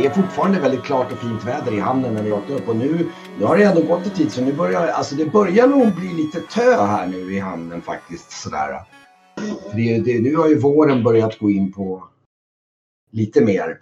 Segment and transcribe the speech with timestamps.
[0.00, 2.76] Det är fortfarande väldigt klart och fint väder i hamnen när vi åkte upp och
[2.76, 5.94] nu, nu har det ändå gått en tid så nu börjar, alltså det börjar nog
[5.94, 8.80] bli lite tö här nu i hamnen faktiskt sådär.
[9.74, 12.08] Det, det, nu har ju våren börjat gå in på
[13.10, 13.78] lite mer.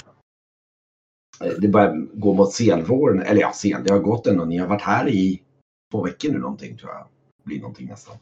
[1.40, 4.44] Eh, Det börjar gå mot senvåren, eller ja sen, det har gått ändå.
[4.44, 5.42] Ni har varit här i
[5.90, 7.06] två veckor nu någonting tror jag.
[7.44, 8.16] Blir någonting nästan.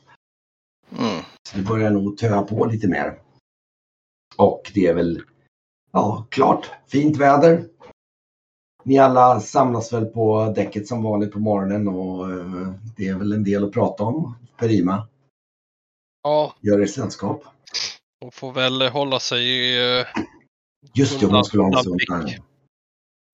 [0.99, 1.23] Mm.
[1.49, 3.19] Så det börjar nog töa på lite mer.
[4.37, 5.23] Och det är väl,
[5.93, 7.65] ja, klart, fint väder.
[8.87, 13.33] Ni alla samlas väl på däcket som vanligt på morgonen och eh, det är väl
[13.33, 14.35] en del att prata om.
[14.57, 15.09] Perima
[16.23, 17.45] Ja, gör er sällskap.
[18.21, 19.99] de får väl hålla sig i...
[20.01, 20.07] eh,
[20.95, 22.39] Just det, om man skulle ha en sån här.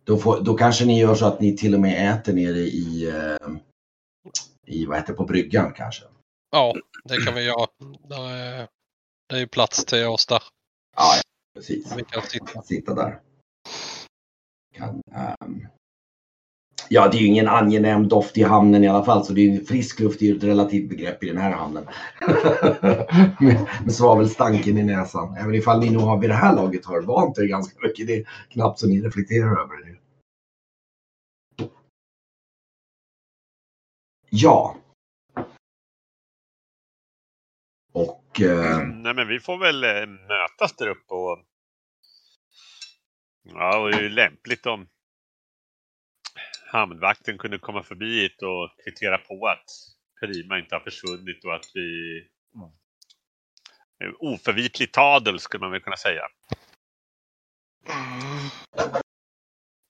[0.04, 3.08] Då, får, då kanske ni gör så att ni till och med äter nere i,
[3.08, 3.48] eh,
[4.66, 6.04] i vad heter på bryggan kanske.
[6.50, 7.66] Ja, det kan vi göra.
[8.08, 8.68] Där
[9.28, 10.42] det är ju plats till oss där.
[10.96, 11.22] Ja, ja
[11.54, 11.96] precis.
[11.96, 12.62] Vi kan sitta.
[12.62, 13.20] sitta där.
[14.72, 15.02] Kan,
[15.40, 15.66] um,
[16.88, 19.64] ja, det är ju ingen angenäm doft i hamnen i alla fall, så det är
[19.64, 21.86] frisk luft är ju ett relativt begrepp i den här hamnen.
[23.40, 25.36] med, med svavelstanken i näsan.
[25.36, 28.06] Även ifall ni nog har vid det här laget har vant er ganska mycket.
[28.06, 29.92] Det är knappt så ni reflekterar över det.
[34.34, 34.76] Ja.
[37.92, 41.38] Och eh, Nej men vi får väl eh, mötas där uppe och...
[43.42, 44.88] Ja, och det är ju lämpligt om
[46.72, 49.64] hamnvakten kunde komma förbi hit och kvittera på att
[50.20, 52.28] Perima inte har försvunnit och att vi...
[54.18, 56.22] Oförvitlig tadel skulle man väl kunna säga.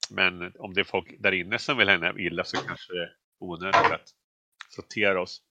[0.09, 3.15] Men om det är folk där inne som vill henne illa så kanske det är
[3.39, 4.13] onödigt att
[4.69, 5.41] sortera oss.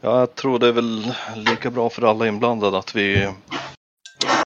[0.00, 3.32] Ja, jag tror det är väl lika bra för alla inblandade att vi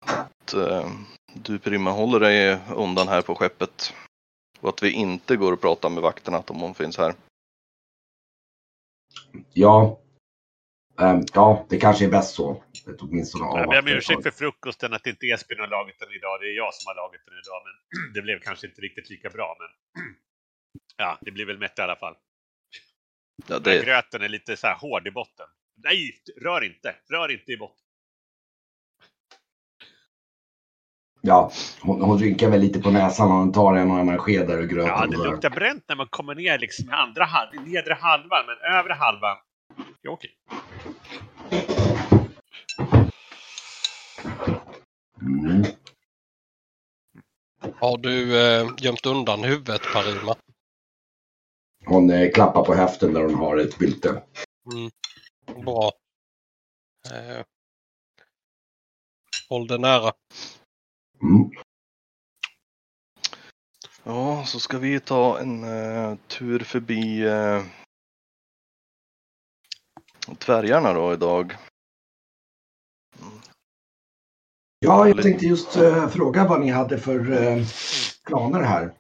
[0.04, 0.92] att eh,
[1.34, 3.94] du Prima håller dig undan här på skeppet.
[4.60, 7.14] Och att vi inte går och pratar med vakterna om hon finns här.
[9.54, 10.00] Ja.
[11.00, 12.64] Ehm, ja, det kanske är bäst så.
[13.00, 16.42] Åtminstone Jag ber om ursäkt för frukosten, att det inte Esbjörn har lagat den idag.
[16.42, 19.30] Det är jag som har lagat den idag, men det blev kanske inte riktigt lika
[19.30, 19.58] bra.
[19.60, 20.04] Men
[20.98, 22.16] ja, det blir väl mätt i alla fall.
[23.48, 25.48] Ja, det, gröten är lite så här hård i botten.
[25.76, 26.96] Nej, rör inte!
[27.10, 27.86] Rör inte i botten.
[31.22, 31.52] Ja,
[31.82, 34.70] hon, hon rynkar väl lite på näsan och hon tar en och annan skedar och
[34.70, 34.88] gröt.
[34.88, 38.46] Ja, det luktar bränt när man kommer ner liksom i andra halv, i nedre halvan,
[38.46, 39.38] men övre halvan.
[40.02, 40.32] Det är okej.
[45.22, 45.66] Mm.
[47.80, 50.36] Har du eh, gömt undan huvudet Parima?
[51.86, 54.10] Hon eh, klappar på höften där hon har ett bylte.
[54.74, 54.92] Mm.
[55.66, 55.92] Bra.
[57.12, 57.46] Eh,
[59.50, 60.12] håll det nära.
[61.24, 61.52] Mm.
[64.04, 67.64] ja, så ska vi ta en eh, tur förbi eh,
[70.46, 71.56] dvärgarna då idag.
[74.80, 77.66] Ja, jag tänkte just eh, fråga vad ni hade för eh,
[78.26, 78.94] planer här.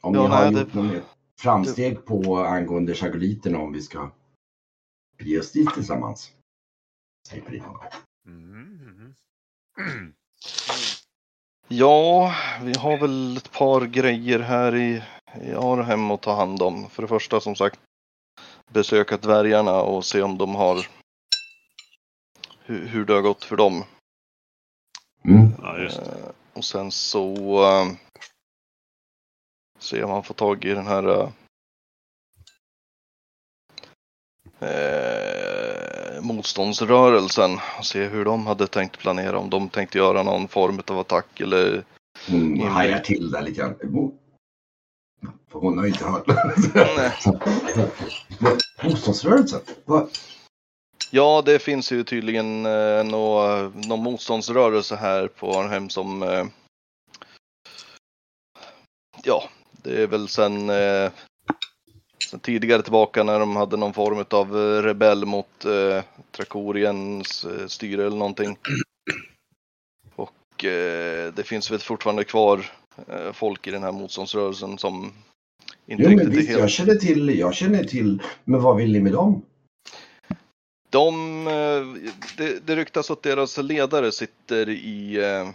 [0.00, 1.02] Om Ja, ni har nej, gjort det- något
[1.40, 4.10] framsteg på angående chagoliterna om vi ska
[5.18, 6.32] ge oss dit tillsammans.
[7.28, 7.80] Säger Prima.
[8.26, 9.14] Mm.
[11.68, 15.02] Ja, vi har väl ett par grejer här i,
[15.42, 16.90] i Arnhem att ta hand om.
[16.90, 17.80] För det första som sagt
[18.72, 20.86] besöka dvärgarna och se om de har
[22.60, 23.84] hur, hur det har gått för dem.
[25.24, 25.52] Mm.
[25.62, 26.10] Ja, just det.
[26.10, 27.34] Eh, och sen så
[27.64, 27.92] eh,
[29.78, 31.32] se om man får tag i den här
[34.60, 35.23] eh,
[36.24, 39.38] motståndsrörelsen och se hur de hade tänkt planera.
[39.38, 41.84] Om de tänkte göra någon form av attack eller
[42.28, 42.68] Hon Mm.
[42.68, 43.74] hajar till där lite grann.
[45.52, 46.26] För hon har ju inte hört.
[48.84, 49.60] Motståndsrörelsen?
[49.84, 50.08] Vad?
[51.10, 56.46] Ja, det finns ju tydligen eh, nå, någon motståndsrörelse här på Arnhem som eh,
[59.24, 59.44] Ja,
[59.82, 61.10] det är väl sen, eh,
[62.42, 68.06] tidigare tillbaka när de hade någon form av eh, rebell mot eh, Trakoriens eh, styre
[68.06, 68.56] eller någonting.
[70.14, 72.70] Och eh, det finns väl fortfarande kvar
[73.08, 75.12] eh, folk i den här motståndsrörelsen som
[75.86, 78.76] inte Jo, men riktigt visst, är helt jag känner till, jag känner till, men vad
[78.76, 79.42] vill ni med dem?
[80.90, 85.48] De, eh, det, det ryktas att deras ledare sitter i eh,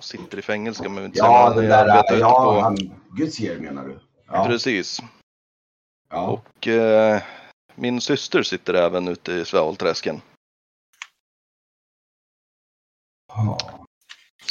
[0.00, 1.68] sitter i fängelse kan man väl inte Ja, säga.
[1.76, 2.76] den där, ja, på, han,
[3.16, 3.98] Gudsger menar du?
[4.26, 5.00] Ja, Precis.
[6.10, 6.26] ja.
[6.26, 7.22] Och eh,
[7.74, 10.20] min syster sitter även ute i Svävolträsken.
[13.28, 13.58] Ja.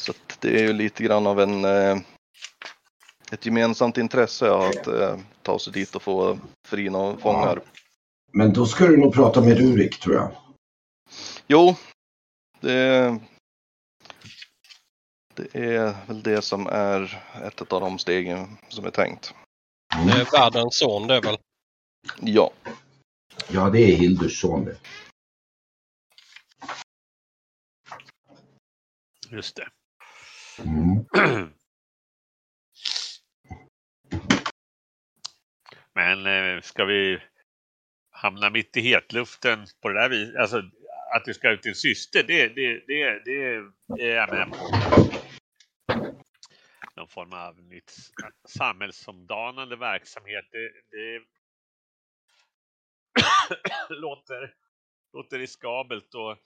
[0.01, 1.97] Så det är ju lite grann av en eh,
[3.31, 7.61] ett gemensamt intresse att eh, ta sig dit och få frina fångar.
[8.33, 10.31] Men då ska du nog prata med Rurik tror jag.
[11.47, 11.75] Jo,
[12.59, 13.19] det,
[15.37, 19.33] det är väl det som är ett av de stegen som är tänkt.
[20.05, 21.37] Det är världens son det är väl?
[22.21, 22.51] Ja,
[23.49, 24.77] Ja, det är Hildurs son det.
[29.29, 29.67] Just det.
[30.63, 31.05] Mm.
[35.93, 37.19] Men eh, ska vi
[38.11, 40.35] hamna mitt i hetluften på det där viset?
[40.35, 40.57] Alltså
[41.15, 43.19] att du ska ut din syster, det, det, det,
[43.97, 44.57] det är jag med på.
[46.97, 47.93] Någon form av nytt
[48.47, 50.45] samhällsomdanande verksamhet.
[50.51, 51.21] Det, det
[53.95, 54.53] låter,
[55.13, 56.37] låter riskabelt och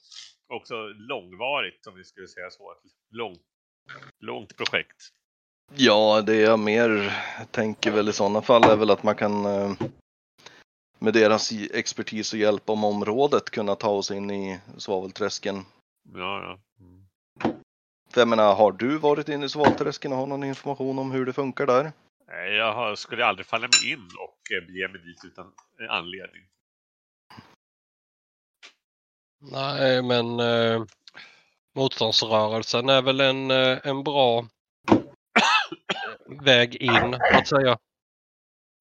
[0.48, 2.71] också långvarigt om vi skulle säga så.
[2.71, 3.42] Ett långt,
[4.19, 4.98] långt projekt.
[5.75, 7.13] ja det jag mer
[7.51, 9.74] tänker väl i sådana fall är väl att man kan eh,
[11.00, 15.56] med deras expertis och hjälp om området kunna ta oss in i svavelträsken.
[16.13, 16.59] Ja, ja.
[18.13, 21.25] För jag menar, har du varit inne i svavelträsken och har någon information om hur
[21.25, 21.92] det funkar där?
[22.28, 25.92] Nej, Jag har, skulle aldrig falla mig in och eh, bege mig dit utan eh,
[25.96, 26.42] anledning.
[29.52, 30.84] Nej, men eh,
[31.75, 34.48] motståndsrörelsen är väl en, eh, en bra
[36.44, 37.78] väg in, att säga.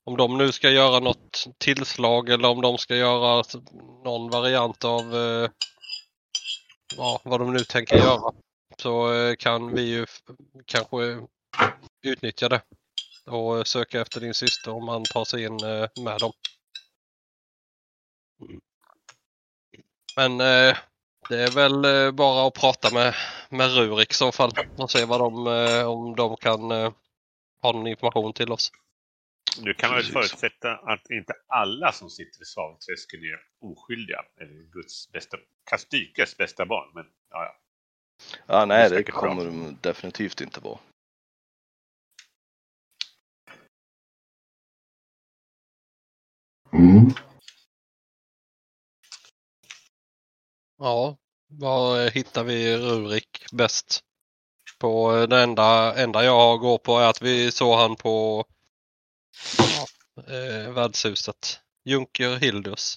[0.05, 3.43] Om de nu ska göra något tillslag eller om de ska göra
[4.05, 5.51] någon variant av eh,
[6.97, 8.33] ja, vad de nu tänker göra
[8.81, 10.07] så eh, kan vi ju
[10.67, 11.27] kanske
[12.03, 12.63] utnyttja det
[13.27, 16.33] och söka efter din syster om man tar sig in eh, med dem.
[20.17, 20.77] Men eh,
[21.29, 23.15] det är väl bara att prata med,
[23.51, 25.47] med Rurik i så fall och se vad de,
[25.87, 26.71] om de kan
[27.63, 28.73] ha någon information till oss.
[29.63, 34.25] Nu kan man väl förutsätta att inte alla som sitter i svavelträsken är oskyldiga.
[34.41, 35.37] Eller Guds bästa,
[35.71, 36.91] Kastykes bästa barn.
[36.95, 37.61] Men ja, ja.
[38.47, 39.21] Ja, Det nej, det bra.
[39.21, 40.79] kommer de definitivt inte vara.
[46.73, 47.11] Mm.
[50.79, 51.17] Ja,
[51.49, 54.01] var hittar vi Rurik bäst?
[54.79, 58.45] På det enda, enda jag går på är att vi såg han på
[59.59, 59.87] ja,
[60.35, 61.61] eh, värdshuset.
[61.85, 62.97] Junker Hildus.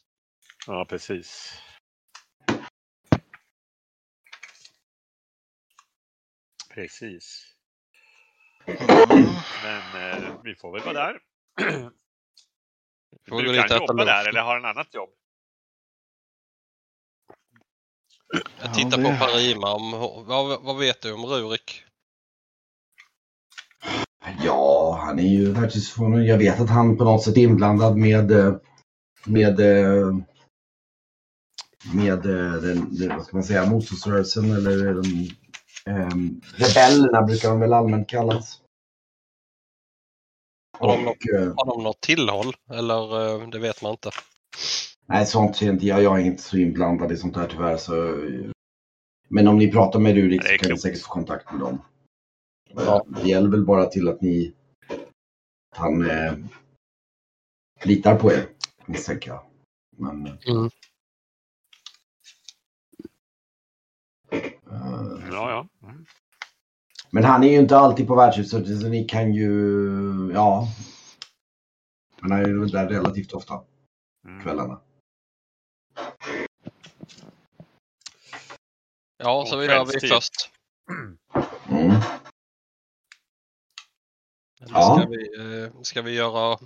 [0.68, 1.53] ja precis.
[6.74, 7.46] Precis.
[9.63, 11.20] Men eh, vi får väl vara där.
[13.30, 14.08] Får vi du kan jobba lunch.
[14.08, 15.10] där eller har en annat jobb.
[18.62, 19.74] Jag tittar Ja, på det- Parima.
[19.74, 19.92] Om,
[20.27, 21.84] vad, vad vet du om Rurik?
[24.44, 26.25] Ja, han är ju världshusförordnad.
[26.25, 28.56] Jag vet att han på något sätt är inblandad med eh,
[29.25, 30.15] med eh,
[31.94, 35.03] med eh, den, den, vad ska man säga, motståndsrörelsen eller den,
[35.86, 38.60] ehm, rebellerna brukar de väl allmänt kallas.
[40.78, 42.54] Har de Och, eh, Har de något tillhåll?
[42.70, 44.10] Eller eh, det vet man inte.
[45.06, 46.04] nej, sånt ser inte jag.
[46.04, 47.78] Jag är inte så inblandad i sånt här tyvärr.
[47.78, 48.52] Så, eh,
[49.30, 51.82] men om ni pratar med Rurik så kan ni säkert få kontakt med dem.
[52.70, 53.06] Ja.
[53.08, 54.54] Det gäller väl bara till att ni
[55.72, 56.34] att han eh,
[57.84, 58.48] litar på er,
[58.86, 59.46] misstänker jag.
[59.98, 60.66] Men, Mm.
[60.66, 60.70] eh,
[65.32, 65.68] Ja, ja.
[65.84, 66.06] Mm.
[67.12, 70.68] men han är ju inte alltid på värdshuset så ni kan ju, ja.
[72.22, 73.63] Han är ju där relativt ofta,
[74.25, 74.44] Mm.
[74.44, 74.82] kvällarna.
[79.18, 80.50] Ja, så vi gör vi först.
[81.70, 81.92] Mm.
[84.62, 84.98] Eller Ja.
[84.98, 86.60] ska, vi, eh, ska vi göra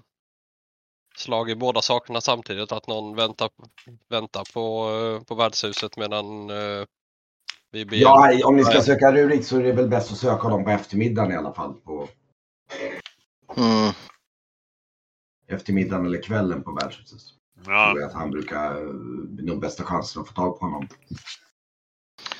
[1.18, 2.72] slag i båda sakerna samtidigt?
[2.72, 3.50] Att någon väntar,
[4.10, 6.86] väntar på, eh, på värdshuset medan eh,
[7.72, 7.98] vi ber...
[7.98, 10.70] Ja, om ni ska söka Rurik så är det väl bäst att söka honom på
[10.70, 11.74] eftermiddagen i alla fall.
[11.74, 12.08] På
[13.58, 13.94] Mm.
[15.48, 17.20] eftermiddagen eller kvällen på värdshuset.
[17.58, 18.94] Ja, tror jag att han brukar eh,
[19.46, 20.88] nog bästa chansen att få tag på honom.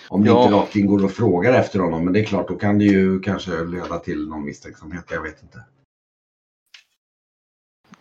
[0.10, 0.44] Om det Ja.
[0.44, 2.86] inte rakt in går och frågar efter honom, men det är klart, då kan det
[2.86, 5.06] ju kanske leda till någon misstänksamhet.
[5.10, 5.64] Jag vet inte.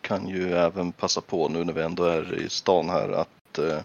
[0.00, 3.80] Kan ju även passa på nu när vi ändå är i stan här att eh,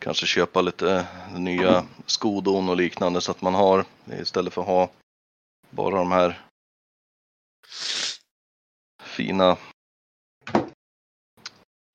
[0.00, 3.84] kanske köpa lite nya skodon och liknande så att man har
[4.20, 4.90] istället för att ha
[5.70, 6.40] bara de här
[9.02, 9.56] fina.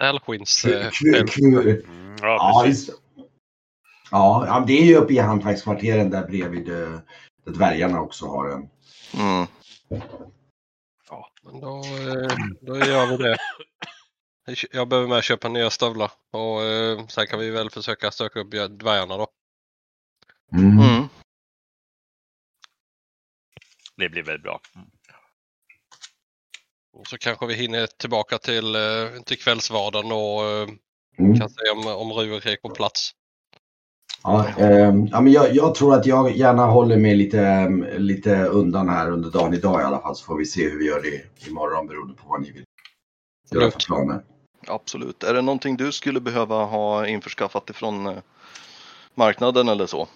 [0.01, 2.87] Klu- eh, mm, Ja, ja precis.
[2.87, 2.93] det.
[4.11, 6.99] Ja, ja, det är ju uppe i hantverkskvarteren där bredvid eh,
[7.45, 8.69] där dvärgarna också har en.
[9.13, 9.47] Mm.
[11.09, 13.37] Ja, men då, eh, då gör vi det.
[14.71, 18.51] Jag behöver med köpa nya stövlar och eh, sen kan vi väl försöka stöka upp
[18.51, 19.27] dvärgarna då.
[20.53, 20.79] Mm.
[20.79, 21.03] Mm.
[23.97, 24.59] Det blir väl bra.
[24.75, 24.87] Mm.
[26.93, 30.69] Och så kanske vi hinner tillbaka till, eh, till kvällsvardagen och eh,
[31.19, 31.39] Mm.
[31.39, 33.11] kan se om, om Ruvik är på plats.
[34.23, 38.45] Ja, ehm, ja, men jag, jag tror att jag gärna håller mig lite, ehm, lite
[38.45, 41.01] undan här under dagen idag i alla fall så får vi se hur vi gör
[41.01, 42.65] det imorgon beroende på vad ni vill
[43.51, 44.23] göra för planer.
[44.67, 45.23] Absolut.
[45.23, 48.17] Är det någonting du skulle behöva ha införskaffat ifrån eh,
[49.15, 50.07] marknaden eller så?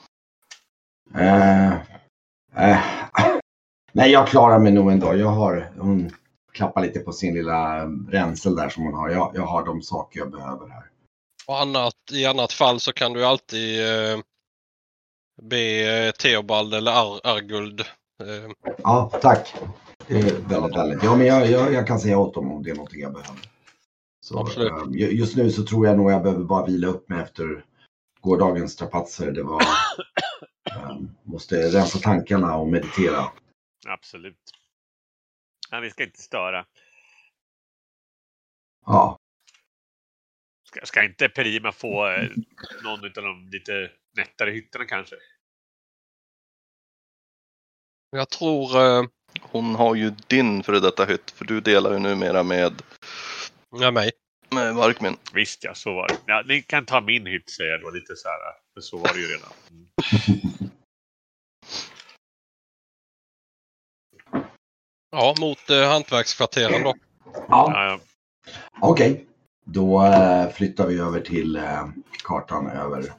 [1.15, 1.73] Eh,
[2.55, 2.79] eh,
[3.91, 5.15] nej, jag klarar mig nog ändå.
[5.15, 6.11] Jag har, hon
[6.51, 9.09] klappar lite på sin lilla ränsel där som hon har.
[9.09, 10.83] Jag, jag har de saker jag behöver här.
[11.47, 14.19] Och annat, I annat fall så kan du alltid eh,
[15.41, 17.81] be Theobald eller Ar Arguld.
[18.23, 19.55] Eh, Ja, tack.
[20.07, 21.03] Det är väldigt väldigt.
[21.03, 23.39] Ja, men jag, jag, jag kan säga åt dem om det är någonting jag behöver.
[24.29, 24.71] Så, Absolut.
[24.71, 27.65] eh, ju- just nu så tror jag nog jag behöver bara vila upp mig efter
[28.21, 29.31] gårdagens strapatser.
[29.31, 29.61] Det var...
[30.71, 33.31] eh, måste rensa tankarna och meditera.
[33.87, 34.37] Absolut.
[35.71, 36.65] Nej, vi ska inte störa.
[38.85, 39.17] Ja,
[40.67, 42.29] Ska, ska inte Perima få eh,
[42.83, 45.15] någon av de lite nättare hytterna kanske?
[48.09, 49.03] jag tror eh,
[49.41, 52.81] Hon har ju din före detta hytt, för du delar ju numera med,
[53.71, 54.11] med mig.
[54.51, 55.17] med Varkmin.
[55.33, 56.17] Visst ja, så var det.
[56.25, 58.37] Ja, ni kan ta min hytt säger jag då lite så här.
[58.73, 59.51] För så var det ju redan.
[59.71, 59.87] Mm.
[65.11, 66.93] Ja, mot eh, hantverkskvarteren då.
[67.33, 67.41] ja.
[67.47, 67.99] Ja, ja.
[68.81, 69.25] okej.
[69.65, 71.89] Då eh, flyttar vi över till eh,
[72.23, 73.13] kartan över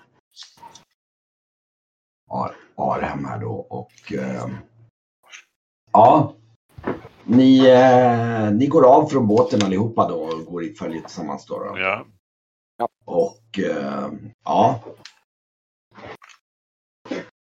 [2.30, 4.49] Ar- Arhem här då och eh,
[5.92, 6.35] ja.
[7.31, 11.59] Ni, eh, ni går av från båten allihopa då och går i följe tillsammans då.
[11.59, 11.73] då.
[12.79, 12.89] ja.
[13.05, 14.09] Och eh,
[14.45, 14.81] ja.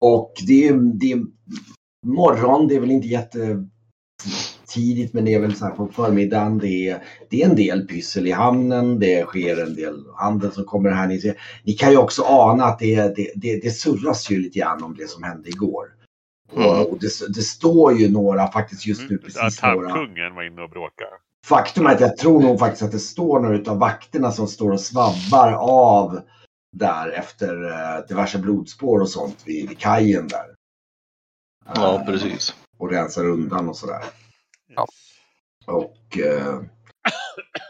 [0.00, 1.22] Och det, är- det är
[2.06, 6.58] morgon, det är väl inte jättetidigt men det är väl så här på förmiddagen.
[6.58, 10.64] Det är, det är en del pyssel i hamnen, det sker en del handel som
[10.64, 11.06] kommer här.
[11.08, 14.58] Ni, ser, ni kan ju också ana att det, det, det, det surras ju lite
[14.58, 15.84] grann om det som hände igår.
[16.56, 16.68] Mm.
[16.68, 19.18] Och, och det, det står ju några faktiskt just nu Mm.
[19.18, 19.88] precis Att några.
[19.90, 21.10] Tarmkungen var inne och bråkade.
[21.46, 24.70] Faktum är att jag tror nog faktiskt att det står några av vakterna som står
[24.72, 26.20] och svabbar av
[26.76, 30.54] där efter eh, diverse blodspår och sånt vid, vid kajen där.
[31.74, 32.54] Ja, Eh, precis.
[32.78, 34.04] Och rensar undan och sådär.
[34.76, 34.86] Ja.
[35.66, 36.60] Och eh,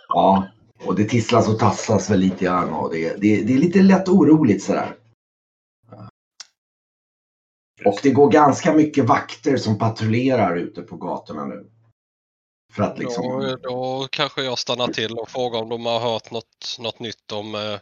[0.08, 0.48] ja,
[0.84, 4.08] och det tisslas och tasslas väl lite grann och det, det, det är lite lätt
[4.08, 4.94] oroligt sådär.
[7.84, 11.70] Och det går ganska mycket vakter som patrullerar ute på gatorna nu.
[12.74, 13.24] För att liksom...
[13.24, 17.32] Då, då kanske jag stannar till och frågar om de har hört något, något nytt
[17.32, 17.78] om eh,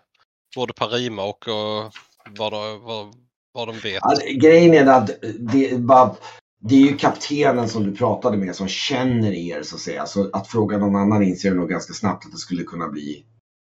[0.57, 1.91] både Parima och eh,
[2.39, 3.15] vad, vad,
[3.53, 4.03] vad de vet.
[4.21, 6.17] Det- grejen är att det bara,
[6.61, 10.07] det är ju kaptenen som du pratade med som känner er så att säga.
[10.07, 13.25] Så att fråga någon annan inser nog ganska snabbt att det skulle kunna bli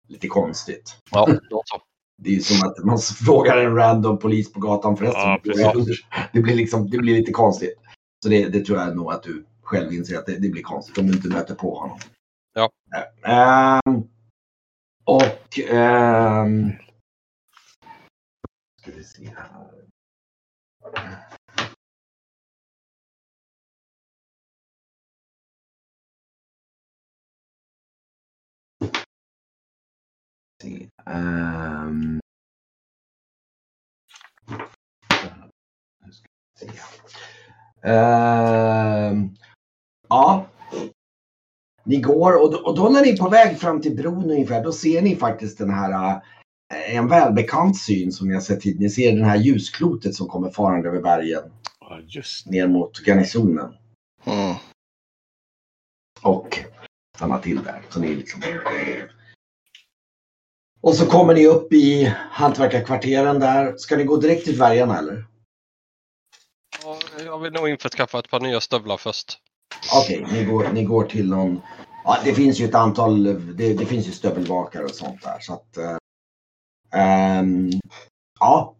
[0.07, 0.95] lite konstigt.
[1.11, 1.81] Ja, då så.
[2.17, 5.21] Det är som att man frågar en random polis på gatan förresten.
[5.61, 5.73] Ja,
[6.33, 7.73] det, blir liksom, det blir lite konstigt.
[8.23, 10.97] Så det, det tror jag nog att du själv inser att det, det blir konstigt
[10.97, 11.99] om du inte möter på honom.
[12.53, 12.69] Ja.
[13.25, 14.03] Ehm,
[15.03, 15.59] och...
[15.59, 16.71] ehm,
[18.81, 19.71] ska vi se här.
[30.61, 32.19] Se, Ehm,
[40.09, 40.45] ja.
[41.83, 44.63] Ni går och då, och då när ni är på väg fram till bron ungefär,
[44.63, 46.11] då ser ni faktiskt den här
[46.73, 48.83] eh, en välbekant syn som ni har sett tidigare.
[48.83, 51.43] Ni ser den här ljusklotet som kommer farande över bergen
[51.79, 53.73] Ja, just ner mot garnisonen
[54.27, 54.55] Mm.
[56.21, 56.59] och
[57.15, 57.81] stannar till där.
[57.89, 58.41] Så ni liksom...
[60.85, 63.77] Och så kommer ni upp i hantverkarkvarteren där.
[63.77, 65.25] Ska ni gå direkt till dvärgarna eller?
[66.83, 69.39] Ja, Jag vill nog införskaffa ett par nya stövlar först.
[69.95, 71.61] Okej, ni, går, ni går till någon...
[72.03, 73.23] Ja, det finns ju ett antal...
[73.57, 75.39] Det, det finns ju stövelvakare och sånt där.
[75.39, 75.97] Så att, eh,
[76.93, 77.69] ehm,
[78.39, 78.75] ja.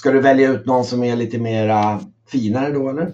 [0.00, 3.12] Ska du välja ut någon som är lite mera finare då eller?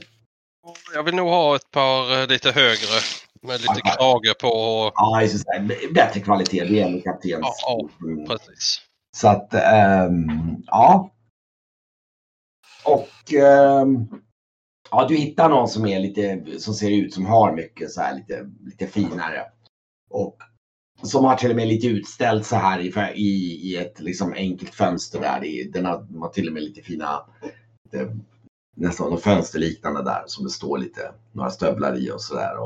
[0.95, 3.01] Jag vill nog ha ett par eh, lite högre
[3.43, 4.49] med lite krage på.
[4.95, 5.93] Ja, just det.
[5.95, 6.65] Bättre kvalitet.
[6.65, 7.41] Det ändå kaptens.
[7.41, 7.55] Ja,
[8.01, 8.07] ja.
[8.07, 8.27] Mm.
[8.27, 8.81] Precis.
[9.17, 11.11] Så att, ehm, ja.
[12.85, 14.09] Och ehm,
[14.91, 18.15] ja, du hittar någon som är lite, som ser ut som har mycket så här
[18.15, 19.45] lite, lite finare.
[20.11, 20.37] Och
[21.03, 24.75] som har till och med lite utställt så här i, i, i ett liksom enkelt
[24.75, 25.45] fönster där.
[25.45, 27.27] I, den har, de har till och med lite fina,
[27.91, 28.17] det,
[28.77, 32.59] nästan något fönsterliknande där som det står lite, några stövlar i och sådär.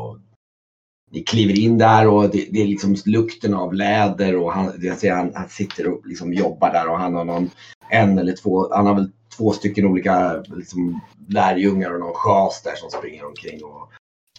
[1.14, 4.98] Ni kliver in där och det, det, är liksom lukten av läder och han, jag
[4.98, 7.50] säger, han, han sitter och liksom jobbar där och han har någon,
[7.90, 12.74] en eller två, han har väl två stycken olika liksom, lärjungar och någon chas där
[12.74, 13.64] som springer omkring.
[13.64, 13.92] Och,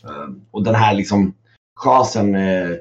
[0.10, 1.34] ehm, och den här liksom
[1.80, 2.72] chasen, eh,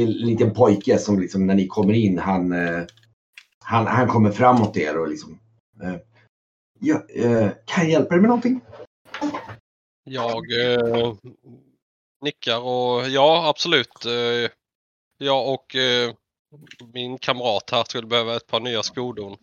[0.00, 2.82] liten pojke som liksom när ni kommer in, han, eh,
[3.64, 5.38] han, han kommer framåt er och liksom
[5.82, 5.96] eh,
[6.80, 8.60] ja, eh, kan jag hjälpa dig med någonting?
[10.04, 11.14] Jag eh,
[12.20, 14.04] nickar och ja, absolut.
[14.06, 14.50] Eh,
[15.18, 16.14] jag och eh,
[16.92, 19.36] min kamrat här skulle behöva ett par nya skodon.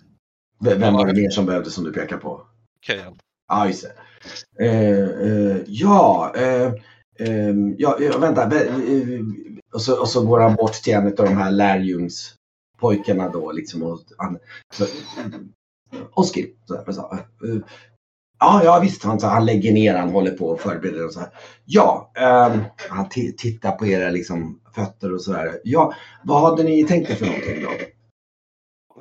[0.59, 2.41] Vem var det mer som behövde som du pekar på?
[2.81, 3.17] Kejan.
[3.47, 3.93] Ah, just det.
[4.65, 6.73] Eh, eh, ja, eh,
[7.19, 8.51] ehm, ja, vänta.
[9.73, 13.51] Och så, och så går han bort till en av de här lärjungspojkarna då.
[13.51, 14.39] Liksom, och, han,
[14.73, 14.85] så,
[16.11, 16.43] Oskar,
[18.39, 19.03] Ja, ja visst.
[19.03, 21.05] Han, så, han lägger ner, han håller på och förbereder.
[21.05, 21.29] Och så här.
[21.65, 22.11] Ja,
[22.51, 25.59] um, han tittar på era liksom, fötter och sådär.
[25.63, 25.93] Ja,
[26.23, 27.71] vad hade ni tänkt er för någonting då?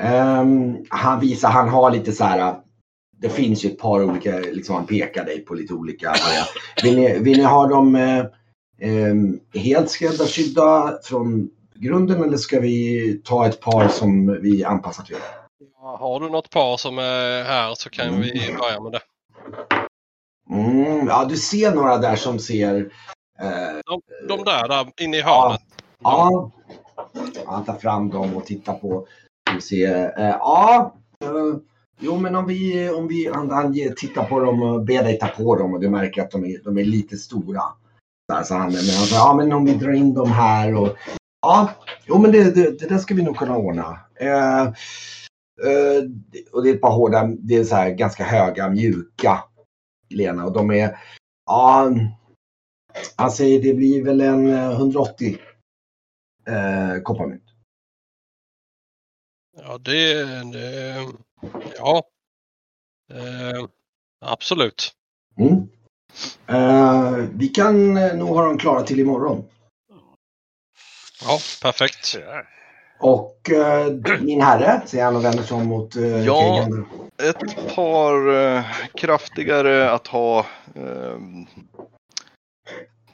[0.00, 2.56] Um, ehm, han visar, han har lite så här.
[3.20, 6.14] Det finns ju ett par olika, liksom han pekar dig på lite olika.
[6.82, 8.18] Vill ni, vill ni ha dem eh,
[8.80, 9.14] eh,
[9.54, 15.16] helt skräddarsydda från grunden eller ska vi ta ett par som vi anpassar till?
[15.80, 18.20] Ja, har du något par som är här så kan mm.
[18.20, 19.00] vi börja med det.
[20.50, 22.92] Mm, ja, du ser några där som ser...
[23.40, 25.60] Eh, de, de, där, där inne i hörnet.
[26.02, 26.50] Ja, ja.
[27.46, 29.06] Han tar fram dem och tittar på.
[29.54, 31.60] Du ser, eh, ja, eh,
[32.00, 35.26] jo men om vi, om vi han, han tittar på dem och ber dig ta
[35.26, 37.62] på dem och du märker att de är, de är lite stora.
[38.44, 40.96] Så han, men han säger, ja men om vi drar in dem här och
[41.40, 41.70] Ja,
[42.06, 44.00] jo, men det, det, det där ska vi nog kunna ordna.
[44.20, 46.02] Eh, eh,
[46.52, 49.44] och det är ett par hårda, det är så här ganska höga, mjuka
[50.10, 50.98] Lena och de är,
[51.46, 51.90] ja,
[53.16, 55.38] han säger det blir väl en 180
[56.46, 57.42] eh, kopparmynt.
[59.56, 61.06] Ja, det, det
[61.78, 62.02] ja,
[63.12, 63.68] eh,
[64.20, 64.92] absolut.
[65.36, 65.68] Mm.
[66.46, 69.44] Eh, vi kan nog ha dem klara till imorgon.
[71.24, 72.18] Ja, perfekt.
[73.00, 76.86] Och eh, min herre, säger han och vänder sig om mot eh, Ja, krigen.
[77.22, 80.38] ett par eh, kraftigare att ha
[80.74, 81.18] eh,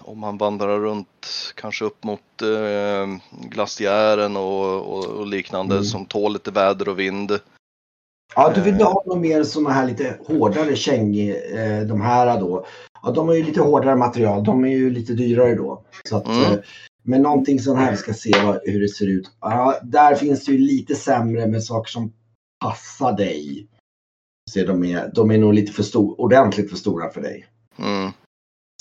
[0.00, 3.06] om man vandrar runt kanske upp mot eh,
[3.50, 5.84] glaciären och, och, och liknande mm.
[5.84, 7.38] som tål lite väder och vind.
[8.36, 12.66] Ja, du vill ha något mer sådana här lite hårdare käng, eh, de här då.
[13.02, 15.82] Ja, de är ju lite hårdare material, de är ju lite dyrare då.
[16.08, 16.42] Så att, mm.
[16.42, 16.58] Eh,
[17.06, 19.30] men någonting sånt här, vi ska se vad, hur det ser ut.
[19.40, 22.12] Ja, där finns det ju lite sämre med saker som
[22.60, 23.68] passar dig.
[24.50, 27.46] Så de, är, de är nog lite för stor, ordentligt för stora för dig.
[27.78, 28.10] Mm.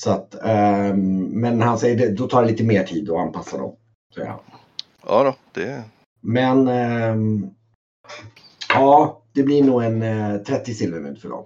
[0.01, 3.57] Så att, um, men han säger det, då tar det lite mer tid att anpassa
[3.57, 3.75] dem.
[4.15, 4.39] Säger han.
[5.05, 5.83] Ja då, det...
[6.21, 7.55] Men um,
[8.69, 11.45] ja, det blir nog en uh, 30 silvermynt för dem.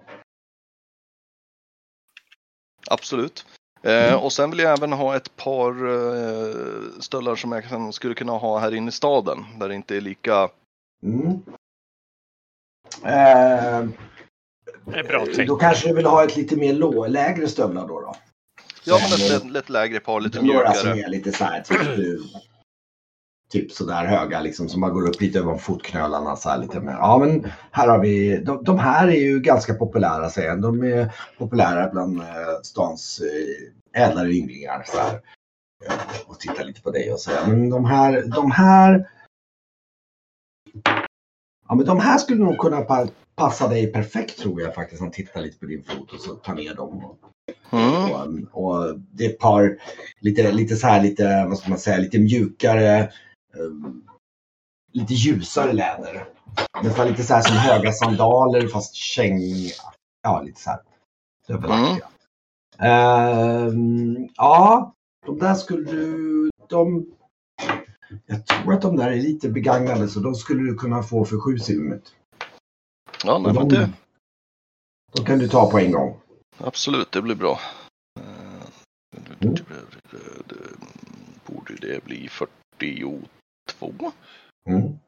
[2.89, 3.45] Absolut.
[3.88, 6.56] Eh, och sen vill jag även ha ett par eh,
[7.00, 9.45] stöllar som jag skulle kunna ha här inne i staden.
[9.60, 10.50] Där det inte är lika...
[11.04, 11.32] Mm.
[13.04, 13.88] Eh,
[14.86, 15.47] det är bra tänkt.
[15.47, 18.02] Då kanske du vill ha ett lite mer lå, lägre stövlar då?
[18.02, 18.15] då?
[18.84, 20.63] Ja, men ett, ett, ett lägre par, lite mjukare.
[20.63, 21.78] Några som är lite så här, typ,
[23.49, 26.91] typ sådär höga liksom som bara går upp lite över fotknölarna så här lite mer.
[26.91, 30.62] Ja men här har vi, de, de här är ju ganska populära säger jag.
[30.62, 35.19] De är populära bland eh, stans eh, ädlare ynglingar så här.
[36.25, 39.07] Och titta lite på dig och säga men de här, de här
[41.69, 45.01] Ja men de här skulle nog kunna pa passa dig perfekt tror jag faktiskt.
[45.01, 47.05] Han tittar lite på din fot och så tar ner dem.
[47.05, 47.17] Och,
[47.79, 48.47] mm.
[48.51, 49.77] och, och, det är ett par
[50.19, 53.12] lite, lite så här lite, vad ska man säga, lite mjukare
[54.93, 56.29] lite ljusare läder.
[56.83, 59.39] Nästan lite så här som höga sandaler fast käng...
[60.21, 60.81] Ja, lite så här.
[61.49, 62.01] Mm.
[62.81, 63.73] Uh,
[64.36, 64.93] ja,
[65.25, 66.49] de där skulle du...
[66.69, 67.05] De,
[68.25, 71.39] jag tror att de där är lite begagnade så de skulle du kunna få för
[71.39, 72.15] sju silvermynt.
[73.23, 73.89] Ja, nej, men det...
[75.12, 76.19] De kan du ta på en gång.
[76.57, 77.60] Absolut, det blir bra.
[79.39, 79.55] Mm.
[81.45, 82.29] Borde det bli
[83.71, 84.12] 42?
[84.69, 84.99] Mm.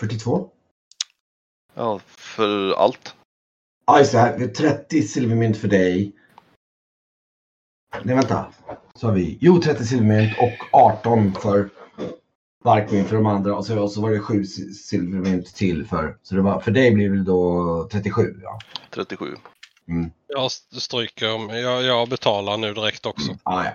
[0.00, 0.50] 42?
[1.74, 3.14] Ja, för allt.
[3.86, 4.18] Ja, just det.
[4.18, 4.38] Här.
[4.38, 6.12] Vi har 30 silvermynt för dig.
[8.04, 8.52] Nej, vänta.
[8.94, 9.38] Så har vi.
[9.40, 11.70] Jo, 30 silvermynt och 18 för
[12.64, 13.56] Barkmynt för de andra.
[13.56, 16.18] Och så, och så var det 7 si- silvermynt till för.
[16.22, 18.40] Så det var, för dig blir det då 37.
[18.42, 18.58] Ja.
[18.90, 19.36] 37.
[20.26, 23.38] Jag st- stryker, jag, jag betalar nu direkt också.
[23.42, 23.70] Ah, ja.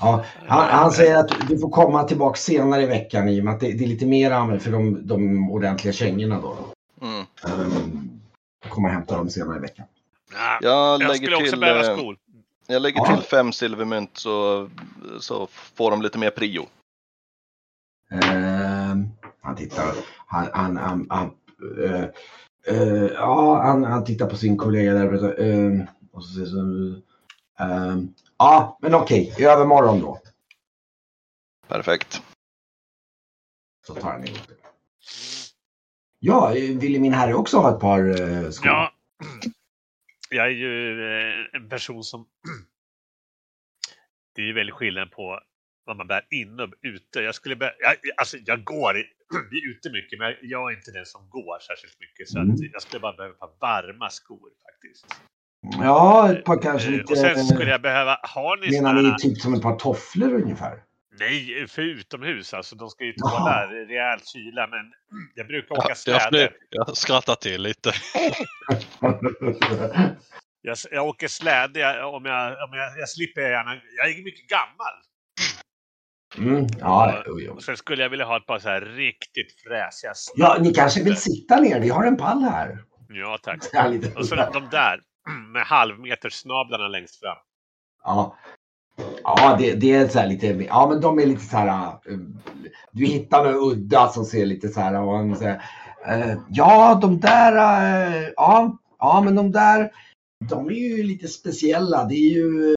[0.00, 3.54] Ja, han, han säger att du får komma tillbaka senare i veckan i och med
[3.54, 6.56] att det, det är lite mer använt för de, de ordentliga kängorna då.
[7.06, 7.26] Mm.
[7.60, 8.10] Um,
[8.68, 9.86] komma och hämta dem senare i veckan.
[10.32, 12.16] Ja, Jag, jag lägger skulle också till, behöva eh, skor.
[12.66, 13.16] jag lägger Ja.
[13.16, 14.68] till fem silvermynt så,
[15.20, 16.66] så får de lite mer prio.
[18.10, 19.08] Ehm,
[19.40, 19.84] han tittar.
[20.26, 21.30] Han, han, han, han,
[21.84, 22.04] eh,
[22.66, 25.40] eh, ja, han, han tittar på sin kollega där.
[25.42, 25.82] ehm,
[26.12, 26.58] och så säger så,
[27.64, 28.08] ehm,
[28.40, 30.20] ja, men okej, i övermorgon då.
[31.68, 32.22] Perfekt.
[33.86, 34.54] Så tar han emot det.
[36.18, 38.66] Ja, ville min herre också ha ett par eh, skor?
[38.66, 38.92] Ja,
[40.30, 42.28] jag är ju eh, en person som...
[44.34, 45.40] Det är ju väldigt skillnad på
[45.84, 47.20] vad man bär inne och ute.
[47.20, 47.72] Jag skulle bä...
[47.78, 49.04] jag, alltså jag går, i...
[49.50, 52.28] vi är ute mycket, men jag är inte den som går särskilt mycket.
[52.28, 52.54] Så Mm.
[52.54, 55.06] att jag skulle bara behöva ett par varma skor faktiskt.
[55.62, 57.12] Ja, ett par kanske Eh, lite...
[57.12, 60.82] Och sen skulle jag behöva, har ni Menar ni typ som ett par tofflor ungefär?
[61.18, 62.76] Nej, för utomhus alltså.
[62.76, 64.92] De ska ju tåla rejäl kyla, men
[65.34, 66.40] jag brukar åka Ja, släde.
[66.40, 67.92] jag, jag skrattar till lite.
[70.62, 73.74] Jag, jag åker släde jag- om jag, om jag, jag slipper gärna.
[73.96, 74.94] Jag är mycket gammal.
[76.38, 77.52] Mm, ja, jo.
[77.54, 81.02] Och sen skulle jag vilja ha ett par så här riktigt fräsiga ja, ni kanske
[81.02, 81.80] vill sitta ner?
[81.80, 82.78] Vi har en pall här.
[83.08, 83.58] Ja, tack.
[84.16, 85.00] Och så de där
[85.52, 87.36] med halvmetersnablarna längst fram.
[88.04, 88.36] Ja,
[89.24, 92.18] ja det, det är så här lite, ja men de är lite så här, eh,
[92.92, 95.62] du hittar några udda som ser lite så här, och han säger,
[96.06, 97.52] eh, ja de där,
[98.22, 99.90] eh, ja, ja men de där,
[100.48, 102.04] de är ju lite speciella.
[102.04, 102.74] Det är ju,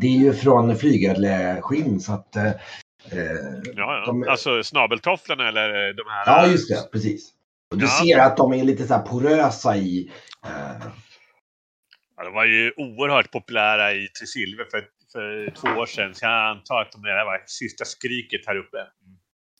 [0.00, 2.52] det är ju från flygödleskinn så att, eh,
[3.12, 4.02] Ja, ja.
[4.06, 6.24] De- Alltså snabeltofflorna eller de här.
[6.26, 7.32] ja just det, precis.
[7.70, 10.10] Och du ser att de är lite så här porösa i,
[10.46, 10.86] eh,
[12.16, 16.14] Ja, de var ju oerhört populära i Tresilver för, för två år sedan.
[16.14, 18.78] Så jag antar att de där var sista skriket här uppe.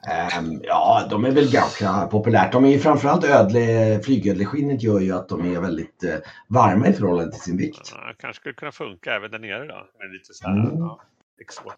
[0.09, 2.53] Ehm, ja, de är väl ganska populärt.
[2.53, 6.15] De är ju framförallt ödle, flygödleskinnet gör ju att de är väldigt eh,
[6.49, 7.93] varma i förhållande till sin vikt.
[7.95, 9.87] Ja, kanske skulle kunna funka även där nere då.
[9.99, 10.79] Med lite så här, Mm.
[10.79, 11.01] ja.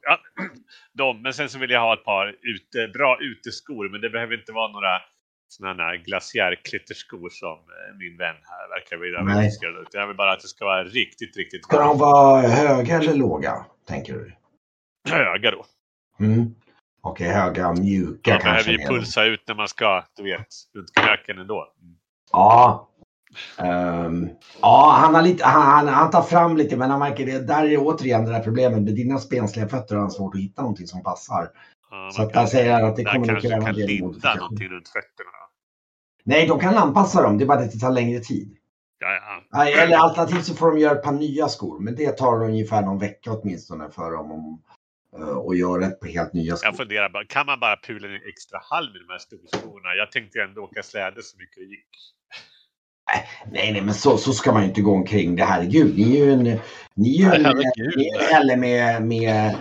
[0.03, 0.19] Ja,
[0.93, 3.89] de, men sen så vill jag ha ett par ute, bra uteskor.
[3.89, 5.01] Men det behöver inte vara några
[5.49, 9.67] sådana här glaciärklitterskor som eh, min vän här verkar vilja viska.
[9.93, 13.67] Jag vill bara att det ska vara riktigt, riktigt Ska de vara höga eller låga,
[13.89, 14.33] tänker du?
[15.11, 15.65] höga då.
[16.21, 16.55] Mm.
[17.01, 18.65] Okej, höga, mjuka Man kanske.
[18.65, 21.67] behöver ju pulsa ut när man ska, du vet, runt knöken ändå.
[22.33, 22.89] Ja.
[23.59, 24.29] Ehm,
[24.61, 27.39] ja, han, har lite, han, han, han tar fram lite, men han märker det.
[27.47, 28.83] Där är återigen det där problemet.
[28.83, 31.49] Med dina spensliga fötter har han svårt att hitta någonting som passar.
[32.13, 34.69] Så att där säger han att det kommer kanske kräva en kan del linda någonting
[34.69, 35.31] runt fötterna.
[36.25, 37.39] Nej, de kan anpassa dem.
[37.39, 38.57] Det är bara att det tar längre tid.
[38.99, 39.69] Ja, ja.
[39.69, 41.81] Eller alternativt så får de göra ett par nya skor.
[41.81, 44.63] Men det tar ungefär någon vecka åtminstone för dem om,
[45.19, 46.67] eh, att göra ett par helt nya skor.
[46.67, 49.95] Jag funderar bara, kan man bara pula en extra halv med de här storskorna?
[49.99, 51.89] Jag tänkte ändå åka släde så mycket det gick.
[53.53, 55.37] Nej, nej, men så, så ska man ju inte gå omkring.
[55.37, 56.61] Det herregud, ni är ju en...
[56.95, 59.57] Ni är ju en, är heller med, med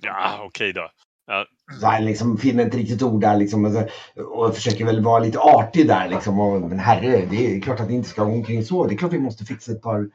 [0.00, 0.90] Ja, okej då.
[1.26, 1.44] Ja,
[1.80, 5.18] så här, liksom, finner inte riktigt ord där liksom, och, så- och försöker väl vara
[5.18, 6.08] lite artig där.
[6.08, 8.86] Liksom, och, men herre, det är klart att ni inte ska gå omkring så.
[8.86, 10.08] Det är klart vi måste fixa ett par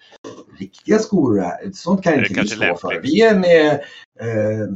[0.60, 1.40] riktiga skor.
[1.42, 1.72] här.
[1.74, 2.90] Sånt kan Det inte vi stå för.
[2.94, 3.14] lämpligt.
[3.14, 4.68] Vi är en eh,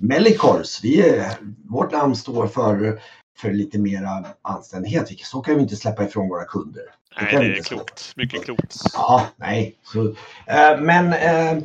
[0.00, 0.80] Mellikors.
[0.84, 1.32] Vi är,
[1.68, 3.00] vårt namn står för,
[3.38, 5.08] för lite mera anständighet.
[5.20, 6.82] Så kan vi inte släppa ifrån våra kunder.
[7.18, 7.62] Det nej, det är för.
[7.64, 8.12] klokt.
[8.16, 8.76] Mycket klokt.
[8.94, 9.74] Ja, nej.
[9.82, 10.06] Så,
[10.46, 11.62] eh, men eh,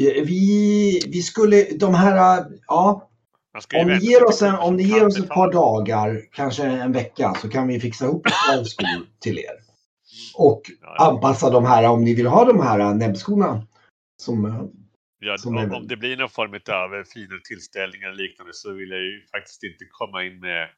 [0.00, 3.10] vi, vi skulle, de här, eh, ja,
[3.80, 7.34] om ni ger oss, en, om ni ger oss ett par dagar, kanske en vecka,
[7.34, 8.26] så kan vi fixa ihop
[8.64, 9.54] skor till er.
[10.34, 10.62] Och
[10.98, 13.66] anpassa de här, om ni vill ha de här näbbskorna.
[14.22, 14.62] Som, eh,
[15.22, 18.72] Ja, som om, om det blir någon form av eh, finare tillställningar eller liknande så
[18.72, 20.68] vill jag ju faktiskt inte komma in med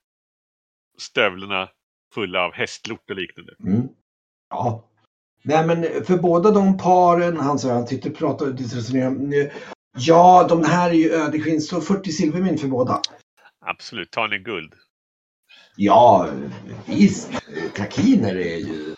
[0.99, 1.69] stövlarna
[2.15, 3.55] fulla av hästlort och liknande.
[3.65, 3.89] mm,
[4.51, 4.85] ja.
[5.43, 9.51] Nej men för båda de paren, han sa, han tyckte prata, resonera,
[9.97, 13.01] ja de här är ju ödeskinn, så 40 silvermynt för båda.
[13.67, 14.75] Absolut, tar ni guld?
[15.77, 16.29] Ja,
[16.87, 17.31] visst.
[17.77, 18.91] Trakiner är ju...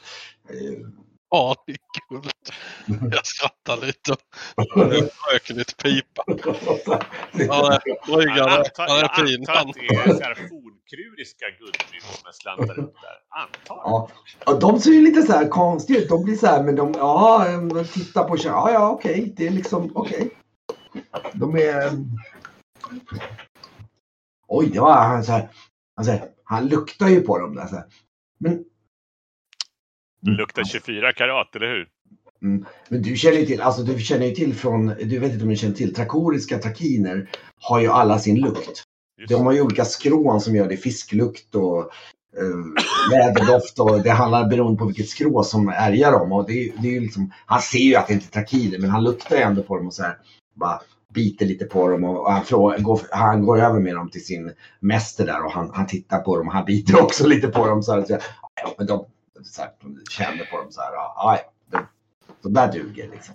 [0.50, 0.86] eh,
[1.30, 1.78] Ja, det är
[2.08, 2.30] kul.
[3.12, 4.18] Jag skrattar lite och
[5.32, 6.24] röker lite pipa.
[6.26, 7.80] Jag är,
[8.76, 9.40] han jag är fin.
[9.48, 13.18] antar att det är så här fornkuriska guldmynt som jag slantar upp där.
[13.68, 14.08] Ja,
[14.46, 16.08] ja, de ser ju lite så här konstiga ut.
[16.08, 18.50] De blir så här, men de, ja, de tittar på sig.
[18.50, 19.34] Ja, ja, okej.
[19.36, 20.30] Det är liksom, okej.
[21.32, 21.90] De är...
[24.48, 25.48] Oj, det var han så här.
[25.96, 27.84] Alltså, han luktar ju på dem där så här.
[28.38, 28.64] Men,
[30.20, 31.88] luktar 24 karat, eller hur?
[32.88, 35.50] men du känner ju till, alltså du känner ju till från, du vet inte om
[35.50, 38.82] du känner till, trakoriska trakiner har ju alla sin lukt.
[39.18, 41.90] Just De har ju olika skrån som gör det, fisklukt och
[43.10, 46.32] läderdoft och det handlar beroende på vilket skrå som ärgar dem.
[46.32, 48.90] Och det, är- det är liksom, han ser ju att det inte är trakiner men
[48.90, 50.18] han luktar ändå på dem och så här,
[50.54, 50.80] bara
[51.14, 54.52] biter lite på dem och, han, frågar, går, han går över med dem till sin
[54.80, 57.82] mäster där och han, han tittar på dem och han biter också lite på dem.
[57.82, 58.22] Så här, så här,
[58.62, 59.04] ja, men de,
[59.44, 61.38] så här, de känner på dem så här, ja,
[61.72, 61.80] ja,
[62.42, 63.34] de där duger liksom.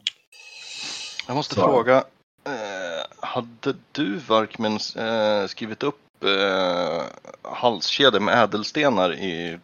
[1.28, 1.62] Jag måste Så.
[1.62, 1.98] fråga.
[2.46, 7.04] Eh, hade du Varkmen eh, skrivit upp eh,
[7.42, 9.60] halskedjor med ädelstenar i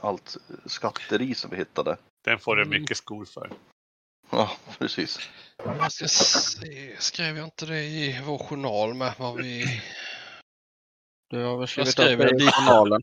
[0.00, 1.96] allt skatteri som vi hittade?
[2.24, 3.50] Den får du mycket skor för.
[4.30, 5.18] Ja, precis.
[5.64, 9.82] Jag ska se, skrev jag inte det i vår journal med vad vi...
[11.30, 13.02] Du har väl skrivit skrev upp det i journalen?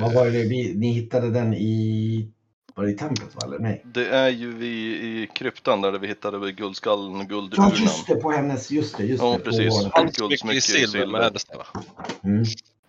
[0.00, 2.32] Vad var det vi, ni hittade den i,
[2.74, 3.40] var det i templet va?
[3.44, 3.82] Eller nej?
[3.84, 7.70] Det är ju vi i kryptan där vi hittade guldskallen och Ja guldurnan.
[7.70, 9.44] just det, på hennes, just det, just Ja, det.
[9.44, 9.84] precis.
[9.92, 11.66] Handsmycke i silver med ädelstenar.
[12.24, 12.44] Mm.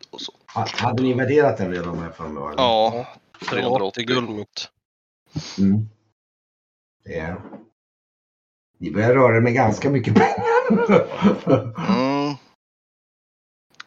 [0.10, 0.34] Och så.
[0.54, 2.44] Ha- Hade ni värderat den redan här för mig?
[2.44, 2.54] va?
[2.58, 3.08] Ja,
[3.50, 4.06] 380 380.
[4.06, 4.72] guldmynt.
[5.58, 5.90] Mm.
[7.04, 7.42] Det är...
[8.78, 11.06] Ni börjar röra er med ganska mycket pengar.
[11.90, 12.36] Mm.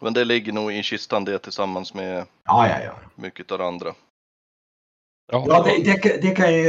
[0.00, 2.92] Men det ligger nog i kistan det tillsammans med ja, ja, ja.
[3.14, 3.94] mycket av det andra.
[5.30, 6.62] Ja, det, det, kan- det kan ju...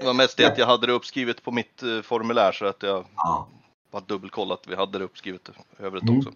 [0.00, 2.82] Det var mest det att jag hade det uppskrivet på mitt eh, formulär så att
[2.82, 3.48] jag Ja.
[3.90, 6.18] bara dubbelkollat att vi hade det uppskrivet övrigt Mm.
[6.18, 6.32] också.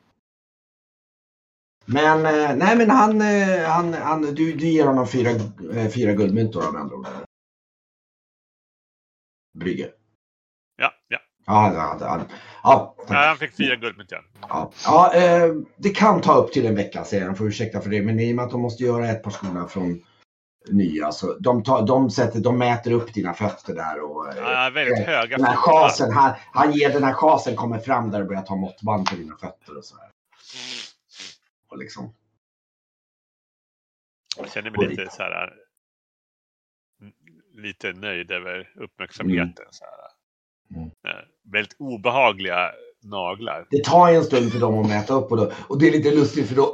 [1.85, 5.31] Men, eh, nej men han, eh, han, han du, du ger honom fyra,
[5.75, 7.07] eh, fyra guldmynt då med andra ord.
[9.59, 9.91] Brygge.
[10.77, 11.19] Ja, ja.
[11.47, 12.29] Ja, ja, tack.
[12.63, 14.23] ja han fick fyra guldmynt, ja.
[14.49, 17.91] Ja, ja eh, det kan ta upp till en vecka säger han, får ursäkta för
[17.91, 18.03] det.
[18.03, 20.05] Men i och med att de måste göra ett par skorna från
[20.71, 24.71] nya så de, tar, de, sätter, de mäter upp dina fötter där och eh, ja
[24.75, 28.27] väldigt höga den här chasen, han, han ger den här chasen kommer fram där och
[28.27, 30.11] börjar ta måttband på dina fötter och så här.
[31.71, 32.15] Och liksom,
[34.37, 35.53] Jag känner mig lite så här.
[37.01, 37.13] mm,
[37.55, 39.65] Lite nöjd över uppmärksamheten.
[39.71, 39.93] Så här.
[40.81, 40.91] Mm.
[41.09, 42.71] Eh, Väldigt obehagliga
[43.03, 43.67] naglar.
[43.71, 46.11] det tar en stund för dem att mäta upp och, då, och det är lite
[46.11, 46.73] lustigt för då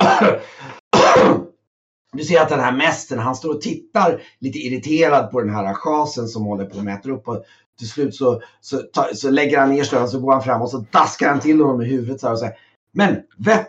[2.14, 5.74] du ser att den här mästern, han står och tittar lite irriterad på den här
[5.74, 7.28] chasen som håller på att mäta upp.
[7.28, 7.44] Och
[7.78, 10.70] till slut så, så, ta, så lägger han ner slöjan så går han fram och
[10.70, 12.54] så daskar han till honom i huvudet så här och säger
[12.92, 13.68] Men vett,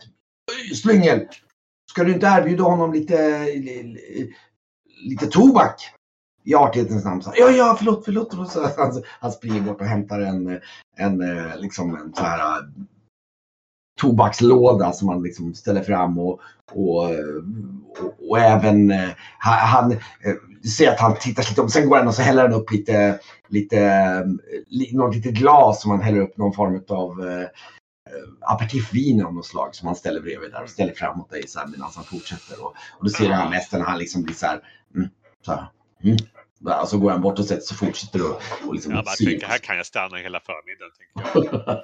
[0.76, 1.28] slyngel!
[1.92, 3.46] Ska du inte erbjuda honom lite,
[5.04, 5.92] lite tobak?
[6.48, 7.22] I artighetens namn.
[7.22, 8.34] Så här, ja, ja, förlåt, förlåt.
[8.34, 10.60] Och Så han, han springer bort och hämtar en,
[10.98, 11.18] en,
[11.58, 12.64] liksom en så här äh,
[14.02, 16.40] tobakslåda som han liksom ställer fram och,
[16.72, 17.10] och,
[18.00, 21.70] och, och även eh, han, han eh, du ser att han tittar lite om.
[21.70, 24.26] Sen går han och så häller han upp lite, lite, eh,
[24.68, 27.48] li, något litet glas som han häller upp någon form av eh,
[28.42, 31.68] aperitifvin av något slag som han ställer bredvid där och ställer framåt dig så här
[31.68, 32.64] medan han fortsätter.
[32.64, 34.60] Och, och då ser han nästan han liksom blir så här.
[34.96, 35.10] Mm,
[35.46, 35.68] så här
[36.04, 36.18] mm.
[36.82, 39.48] Och så går han bort och sätter sig fortsätter och, och liksom Jag bara tänker,
[39.48, 41.82] här kan jag stanna hela förmiddagen.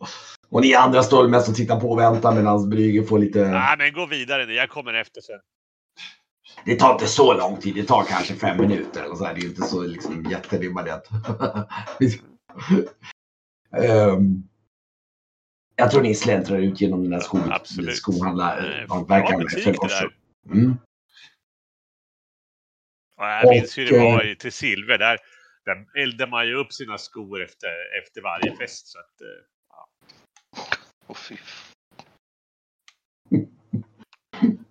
[0.50, 3.50] Och ni andra står mest och tittar på och väntar medan Brygge får lite...
[3.50, 4.54] Nej, men gå vidare nu.
[4.54, 5.40] Jag kommer efter sen.
[6.64, 7.74] Det tar inte så lång tid.
[7.74, 9.02] Det tar kanske fem minuter.
[9.02, 9.34] Eller så här.
[9.34, 10.58] Det är inte så liksom, jätte...
[10.58, 11.06] Det är bara det att...
[13.76, 14.42] Ehm,
[15.76, 17.38] jag tror ni släntrar ut genom den där sko.
[17.38, 17.44] Eh,
[19.78, 20.00] korset.
[20.00, 20.14] där.
[20.52, 20.76] Mm.
[23.16, 24.98] Och jag minns hur det var eh, till Silver.
[24.98, 25.18] Där,
[25.64, 27.68] där eldar man ju upp sina skor efter,
[28.02, 28.86] efter varje fest.
[28.86, 29.14] Så att,
[31.10, 31.36] Åh fy.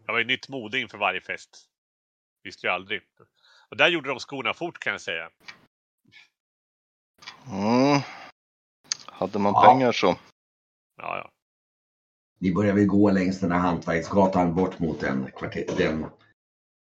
[0.06, 1.66] det var ju nytt mode inför varje fest.
[2.44, 3.02] Visste ju aldrig.
[3.70, 5.30] Och där gjorde de skorna fort kan jag säga.
[7.52, 8.02] Mm.
[9.06, 9.66] Hade man Ja.
[9.66, 10.08] pengar så.
[10.96, 11.32] Ja, ja.
[12.40, 16.06] Ni börjar väl gå längs den här hantverksgatan bort mot den, kvarter, den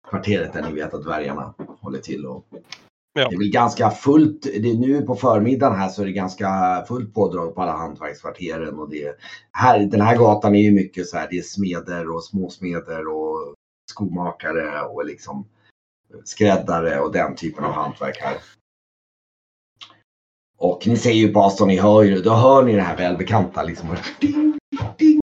[0.10, 2.26] kvarteret där ni vet att dvärgarna håller till.
[2.26, 2.46] Och
[3.13, 3.30] Ja.
[3.30, 4.41] Det är väl ganska fullt.
[4.41, 6.47] Det är nu på förmiddagen här så är det ganska
[6.88, 8.80] fullt pådrag på alla hantverkskvarteren.
[8.80, 9.15] Och det,
[9.52, 11.28] här, den här gatan är ju mycket så här.
[11.32, 13.56] Det är smeder och småsmeder och
[13.91, 15.45] skomakare och liksom
[16.24, 18.38] skräddare och den typen av hantverk här.
[20.58, 23.63] Och ni ser ju på avstånd, ni hör ju, då hör ni det här välbekanta
[23.63, 23.89] liksom.
[24.21, 24.58] Ding,
[24.97, 25.19] ding,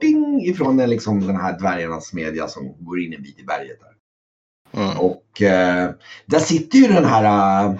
[0.00, 3.80] ding ifrån den, liksom, den här dvärgarnas smedja som går in en bit i berget.
[3.80, 3.99] Där.
[4.72, 4.98] Mm.
[4.98, 5.90] Och eh,
[6.26, 7.78] där sitter ju den här uh,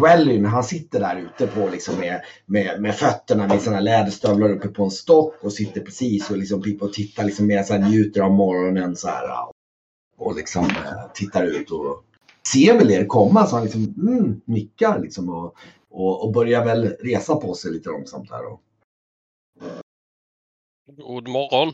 [0.00, 4.68] Gwellyn, han sitter där ute på liksom med, med, med fötterna med sina läderstövlar uppe
[4.68, 8.20] på en stock och sitter precis och liksom och tittar liksom med så här, njuter
[8.20, 9.24] av morgonen så här.
[9.24, 9.50] uh,
[10.16, 12.04] Och liksom eh, tittar ut och
[12.52, 15.56] ser väl er komma så han liksom mm, nickar liksom och,
[15.90, 18.46] och, och börjar väl resa på sig lite långsamt här.
[18.46, 18.60] Och,
[20.96, 21.72] God morgon.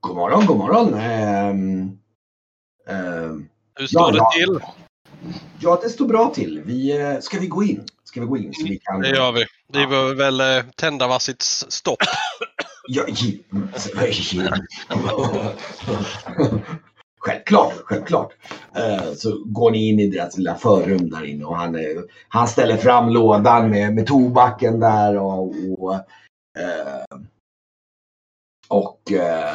[0.00, 0.94] god morgon, god morgon.
[0.94, 1.98] Ehm,
[2.86, 4.60] ehm, Hur står Ja, det till?
[5.60, 6.62] ja, det står bra till.
[6.64, 7.84] Vi, eh, ska vi gå in?
[8.04, 9.00] Ska vi gå in så vi kan...
[9.00, 9.44] Det gör vi.
[9.72, 11.98] Vi behöver väl eh, tända varsitt stopp.
[12.88, 13.06] Ja,
[17.18, 18.32] Självklart, självklart.
[18.76, 21.76] Eh, Så går ni in i deras lilla förrum där inne och han,
[22.28, 26.00] han ställer fram lådan med, med tobaken där och, och,
[28.68, 29.54] och eh,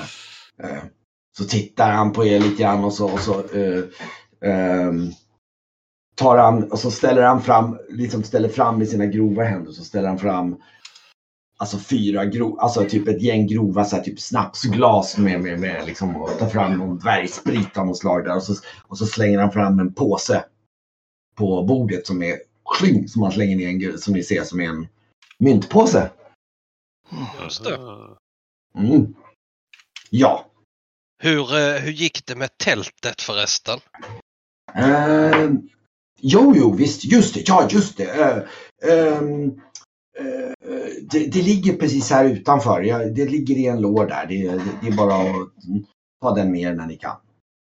[1.38, 3.84] så tittar han på er lite grann och så, och så eh,
[4.42, 5.12] ehm,
[6.16, 9.84] tar han och så ställer han fram, liksom ställer fram med sina grova händer så
[9.84, 10.62] ställer han fram
[11.58, 15.86] alltså fyra grova, alltså typ ett gäng grova så här, typ snapsglas med, med, med
[15.86, 18.54] liksom och tar fram någon dvärgsprit av något slag där och så,
[18.88, 20.44] och så slänger han fram en påse
[21.36, 22.38] på bordet som är
[22.78, 24.88] kling som han slänger ner en som ni ser som är en
[25.40, 26.10] myntpåse.
[27.44, 27.76] Just det.
[28.76, 29.14] Mm.
[30.10, 30.47] Ja.
[31.20, 33.80] Hur, eh, hur gick det med tältet förresten?
[34.76, 35.52] Eh,
[36.22, 38.48] jo, jo, visst, just det, ja, just det.
[38.84, 39.62] Ehm,
[40.20, 40.52] eh,
[41.02, 41.28] det.
[41.28, 42.82] Det ligger precis här utanför.
[42.82, 44.26] Ja, det ligger i en låda där.
[44.28, 45.50] Det, det, det är bara att
[46.22, 47.16] ta den med er när ni kan.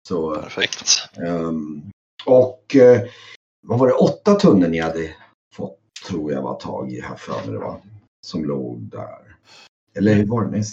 [0.08, 1.08] Så, Perfekt.
[1.26, 1.90] ehm,
[2.24, 2.76] och
[3.66, 5.14] vad var det, åtta tunnor ni hade
[5.54, 7.80] fått tror jag var tag i här för mig det var.
[8.26, 9.36] Som låg där.
[9.94, 10.64] Eller var det?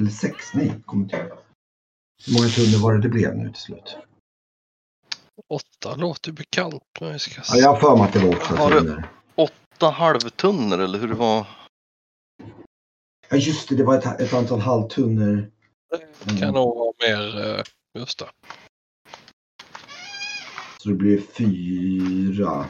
[0.00, 0.36] Eller sex?
[0.54, 1.38] Nej, kommer inte ihåg.
[2.26, 3.96] Hur många tunnor var det det blev nu till slut?
[5.48, 6.82] Åtta låter bekant.
[7.00, 9.08] Men vi ska Ja, jag har för mig att det var åtta tunnor.
[9.34, 11.46] Åtta halvtunnor eller hur det var?
[13.28, 15.50] Ja just det, det var ett, ett antal halvtunnor.
[16.24, 17.56] Det kan nog vara mer...
[17.58, 17.64] eh,
[17.98, 18.28] Just det.
[20.78, 22.66] Så det blir fyra.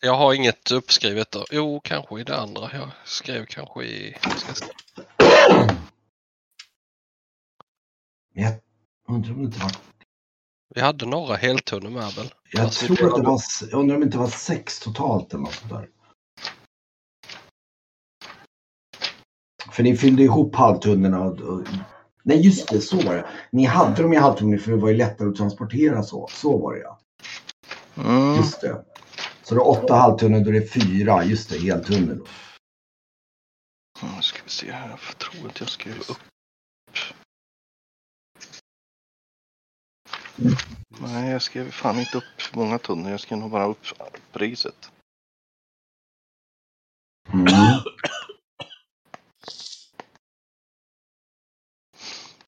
[0.00, 1.30] Jag har inget uppskrivet.
[1.30, 1.44] Då.
[1.50, 2.70] Jo, kanske i det andra.
[2.72, 4.16] Jag skrev kanske i...
[8.32, 8.54] Men jag
[9.08, 9.72] undrar om det inte var...
[10.74, 12.34] Vi hade några heltunnor med väl?
[12.52, 13.40] Jag Alltså, tror att det var...
[13.70, 15.88] Jag undrar om det inte var sex totalt eller något där.
[19.72, 21.40] För ni fyllde ihop halvtunnorna och...
[21.40, 21.66] och
[22.22, 23.28] nej just det, så var det.
[23.52, 26.28] Ni hade dem i halvtunnor för det var ju lättare att transportera så.
[26.30, 26.98] Så var det ja.
[27.96, 28.36] Mm.
[28.36, 28.84] Just det.
[29.42, 31.24] Så det är åtta halvtunnor, då är det fyra.
[31.24, 32.24] Just det, heltunnor då.
[34.16, 34.88] Nu ska vi se här.
[34.88, 36.18] Jag tror att jag skrev upp.
[41.00, 43.10] Nej, jag skrev fan inte upp många tunnor.
[43.10, 43.86] Jag skrev nog bara upp
[44.32, 44.92] priset.
[47.32, 47.46] Mm.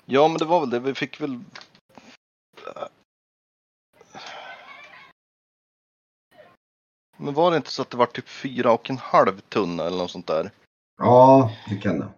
[0.04, 0.80] Ja, men det var väl det.
[0.80, 1.40] Vi fick väl...
[7.16, 9.98] Men var det inte så att det var typ fyra och en halv tunna eller
[9.98, 10.50] något sånt där?
[10.98, 12.08] Ja, det kan det.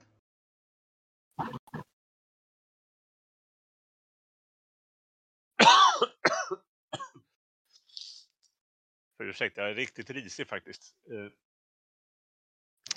[9.27, 10.95] För ursäkta, jag är riktigt risig faktiskt.
[11.11, 11.31] Eh,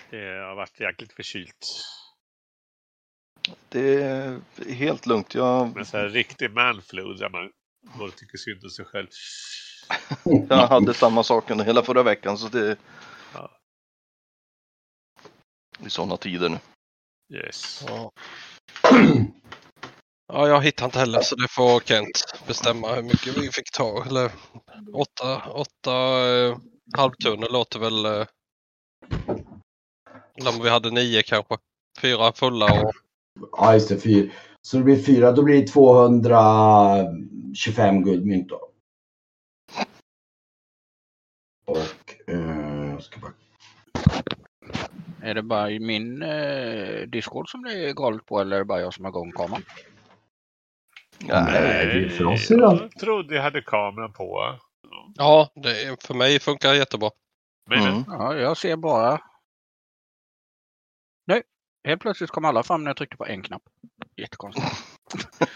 [0.09, 1.67] Det har varit jäkligt förkylt.
[3.69, 4.41] Det är
[4.73, 5.35] helt lugnt.
[5.35, 7.51] Jag, Men så här riktig manflu där man
[7.97, 9.07] både tycker synd om sig själv.
[10.49, 12.77] jag hade samma sak under hela förra veckan så det...
[13.33, 13.59] Ja.
[15.85, 16.59] I sådana tider nu.
[17.37, 17.83] Yes.
[17.87, 18.11] Ja.
[20.29, 24.05] ja, jag hittar inte heller så det får Kent bestämma hur mycket vi fick ta.
[24.05, 24.31] Eller
[24.93, 25.93] åtta, åtta
[26.29, 26.57] eh,
[26.97, 28.05] halvtunnor låter väl...
[28.05, 28.25] Eh,
[30.47, 31.57] om vi hade nio kanske.
[32.01, 32.91] Fyra fulla och...
[33.51, 33.99] Ja, just det.
[33.99, 34.31] Fyra.
[34.61, 38.69] Så det blir fyra, då blir det 225 guldmynt då.
[41.65, 43.33] Och, eh, ska bara...
[45.21, 48.65] Är det bara i min eh, Discord som det är galet på eller är det
[48.65, 49.63] bara jag som har igång kameran?
[51.19, 54.55] Nej, det är för oss är det jag trodde jag hade kameran på.
[55.15, 57.09] Ja, det, för mig funkar det jättebra.
[57.69, 58.03] Men, Mm.
[58.07, 59.21] Ja, jag ser bara...
[61.27, 61.43] Nej,
[61.87, 63.63] helt plötsligt kom alla fram när jag tryckte på en knapp.
[64.17, 64.67] Jättekonstigt.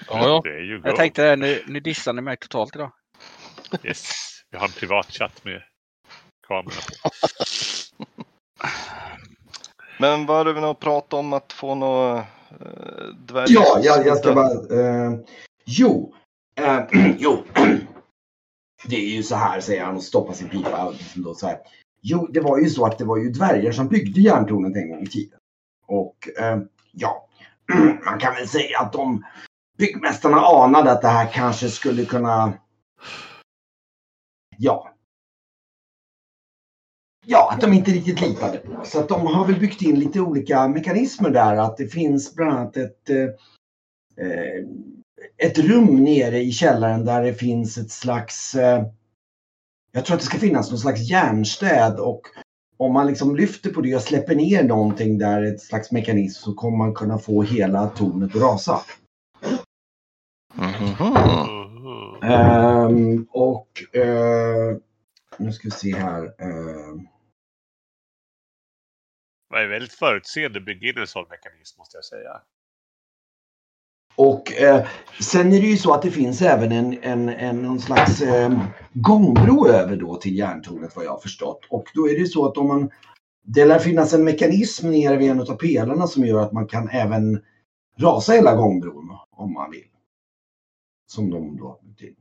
[0.07, 0.41] Ja, ja.
[0.43, 2.91] Det är ju Jag tänkte, nu, nu dissar ni mig totalt idag.
[3.83, 4.11] Yes.
[4.51, 5.63] Vi har en privat chatt med
[6.47, 6.81] kameran.
[9.99, 12.25] Men var det väl något prat om att få några äh,
[13.17, 13.45] dvärg...
[13.49, 14.51] Ja, jag, jag ska bara...
[14.51, 15.11] Eh,
[15.65, 16.13] jo.
[16.55, 16.83] Eh,
[17.17, 17.43] jo.
[18.85, 20.85] Det är ju så här, säger han och stoppar sin pipa.
[20.85, 21.57] och liksom då så här.
[22.01, 25.03] Jo, det var ju så att det var ju dvärgar som byggde järntornet en gång
[25.03, 25.39] i tiden.
[25.87, 26.59] Och eh,
[26.91, 27.27] ja,
[28.05, 29.23] man kan väl säga att de
[29.77, 32.53] byggmästarna anade att det här kanske skulle kunna...
[34.57, 34.89] Ja.
[37.25, 38.57] Ja, att de inte riktigt litade.
[38.57, 38.85] på.
[38.85, 41.57] Så att de har väl byggt in lite olika mekanismer där.
[41.57, 43.23] Att det finns bland annat ett, eh,
[44.25, 44.65] eh
[45.37, 48.55] ett rum nere i källaren där det finns ett slags...
[48.55, 48.85] Eh,
[49.91, 52.21] jag tror att det ska finnas någon slags järnstäd och
[52.77, 56.53] om man liksom lyfter på det och släpper ner någonting där, ett slags mekanism, så
[56.53, 58.79] kommer man kunna få hela tornet att rasa.
[60.53, 60.95] Mhm.
[60.99, 62.23] Mhm.
[62.23, 64.77] Ehm, och eh,
[65.37, 66.23] nu ska vi se här.
[66.41, 67.07] ehm,
[69.49, 72.41] Det är väldigt förutseende att bygga in en sån mekanism måste jag säga.
[74.15, 74.87] Och eh,
[75.21, 78.59] sen är det ju så att det finns även en, en, en någon slags eh,
[78.93, 81.59] gångbro över då till järntornet vad jag har förstått.
[81.69, 82.89] Och då är det ju så att om man
[83.43, 86.89] det lär finnas en mekanism nere vid en av pelarna som gör att man kan
[86.89, 87.43] även
[87.97, 89.87] rasa hela gångbron om man vill.
[91.05, 92.15] Som de då till.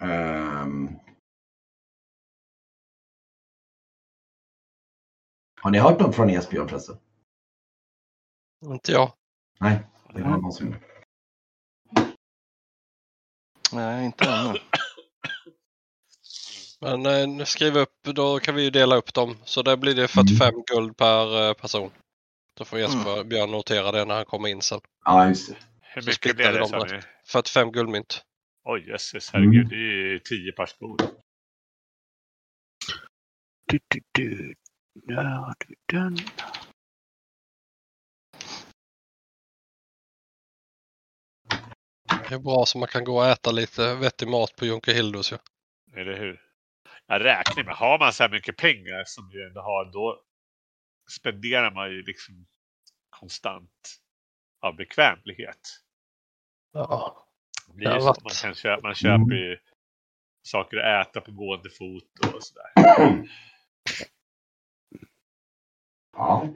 [0.00, 0.98] Um.
[5.60, 6.96] Har ni hört något från Esbjörn förresten?
[8.64, 9.12] Inte jag.
[9.60, 10.74] Nej, det var någon som
[13.72, 14.58] Nej, inte ännu.
[16.80, 19.36] Men eh, skriv upp, då kan vi ju dela upp dem.
[19.44, 21.90] Så där blir det 45 guld per eh, person.
[22.54, 24.80] Då får Jesper Björn notera det när han kommer in sen.
[25.04, 25.56] Ja, just det.
[25.80, 26.92] Hur Så mycket blir det sa rätt.
[26.92, 27.00] ni?
[27.26, 28.22] 45 guldmynt.
[28.64, 29.54] Oj jösses, herregud.
[29.54, 29.68] Mm.
[29.68, 30.96] Det är ju tio par skor.
[33.68, 34.54] Du, du, du.
[35.06, 36.18] Ja, du, den.
[42.34, 45.36] Är bra så man kan gå och äta lite vettig mat på Junker Hildus ju.
[46.00, 46.40] Eller hur?
[47.06, 50.22] Jag räknar med, har man så här mycket pengar som vi ändå har, då
[51.10, 52.46] spenderar man ju liksom
[53.10, 53.98] konstant
[54.60, 55.60] av bekvämlighet.
[56.72, 57.26] Ja.
[57.66, 58.06] Det blir Ja, ju så.
[58.06, 59.58] Man, kan köpa, man köper ju
[60.42, 62.70] saker att äta på gående fot och sådär.
[66.18, 66.48] Ja.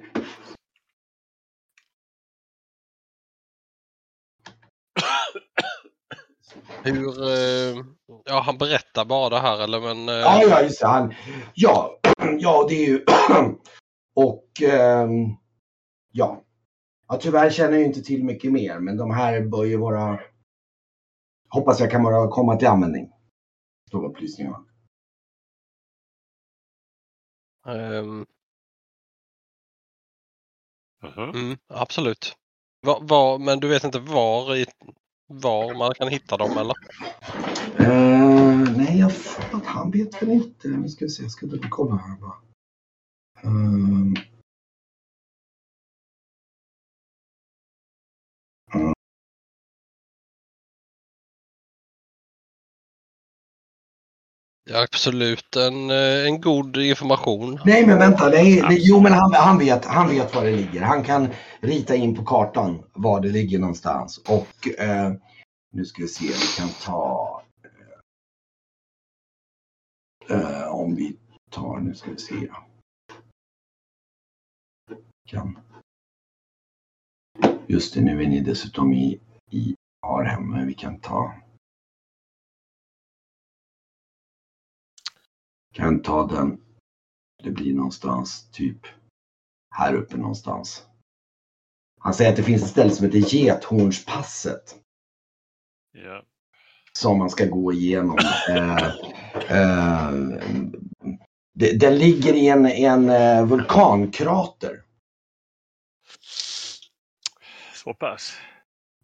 [6.85, 7.85] Hur, eh,
[8.25, 10.09] ja han berättar bara det här eller men...
[10.09, 10.87] eh, Ja, ja, just det.
[10.87, 11.15] Han,
[11.55, 12.01] ja,
[12.39, 13.05] ja, det är ju...
[14.15, 15.37] och ehm,
[16.13, 16.45] ja.
[17.09, 20.21] ja, tyvärr känner jag inte till mycket mer, men de här bör ju vara...
[21.49, 23.13] Hoppas jag kan bara komma till användning.
[23.89, 24.65] Står upplysningarna.
[31.03, 31.31] Mhm.
[31.31, 32.37] mm, absolut.
[32.81, 34.67] Var, var, men du vet inte var, i,
[35.31, 36.75] var man kan hitta dem eller?
[37.81, 40.69] Uh, nej, jag fan, han vet väl inte.
[40.69, 42.35] Nu ska vi se, jag ska kolla här bara.
[43.43, 44.23] Eh,
[54.75, 57.61] absolut en, eh, en god information.
[57.65, 58.29] Nej, men vänta.
[58.29, 60.83] Nej, nej, jo, men han, han, vet, han vet var det ligger.
[60.83, 61.29] Han kan
[61.61, 64.19] rita in på kartan var det ligger någonstans.
[64.19, 65.13] Och eh,
[65.73, 67.43] nu ska vi se, vi kan ta...
[70.29, 71.17] Eh, om vi
[71.51, 72.51] tar, nu ska vi se.
[75.29, 75.59] Kan.
[77.67, 79.75] Just det, nu är ni dessutom i, i
[80.07, 81.35] Arhem, men vi kan ta...
[85.81, 86.61] Kan ta den
[87.43, 88.87] det blir någonstans typ
[89.75, 90.87] här uppe någonstans.
[92.01, 94.77] Han säger att det finns ett ställe som heter Gethornspasset
[95.93, 96.25] Ja.
[96.93, 98.19] som man ska gå igenom.
[98.49, 98.87] Eh,
[99.49, 100.13] eh,
[101.55, 104.83] det, den ligger i en, en eh, vulkankrater.
[107.75, 108.33] Så pass.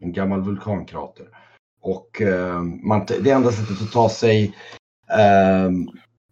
[0.00, 1.28] En gammal vulkankrater.
[1.80, 4.56] Och eh, man, det enda sättet att ta sig
[5.10, 5.70] eh,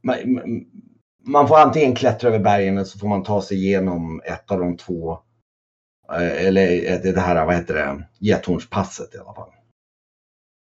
[0.04, 0.44] man,
[1.26, 4.58] man får antingen klättra över bergen eller så får man ta sig igenom ett av
[4.58, 5.12] de två
[6.12, 6.66] eh, eller
[7.12, 9.50] det här, vad heter det, Gethornspasset i alla fall.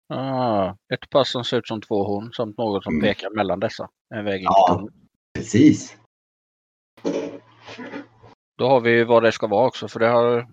[0.09, 3.03] Ah, ett pass som ser ut som två horn samt något som Mm.
[3.03, 3.89] pekar mellan dessa.
[4.14, 4.89] En väg in Ja.
[5.39, 5.97] Precis.
[8.59, 10.49] Då har vi vad det ska vara också för det har,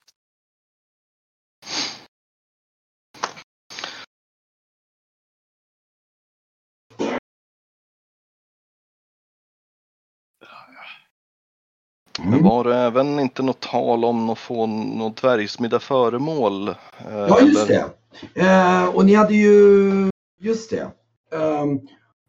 [12.19, 12.43] Men Mm.
[12.43, 16.67] var det även inte något tal om att få något dvärgsmidda föremål?
[16.69, 16.75] eh,
[17.09, 17.89] Ja, just eller-
[18.35, 18.41] det.
[18.41, 20.91] Eh, och ni hade ju, just det.
[21.31, 21.79] Ehm,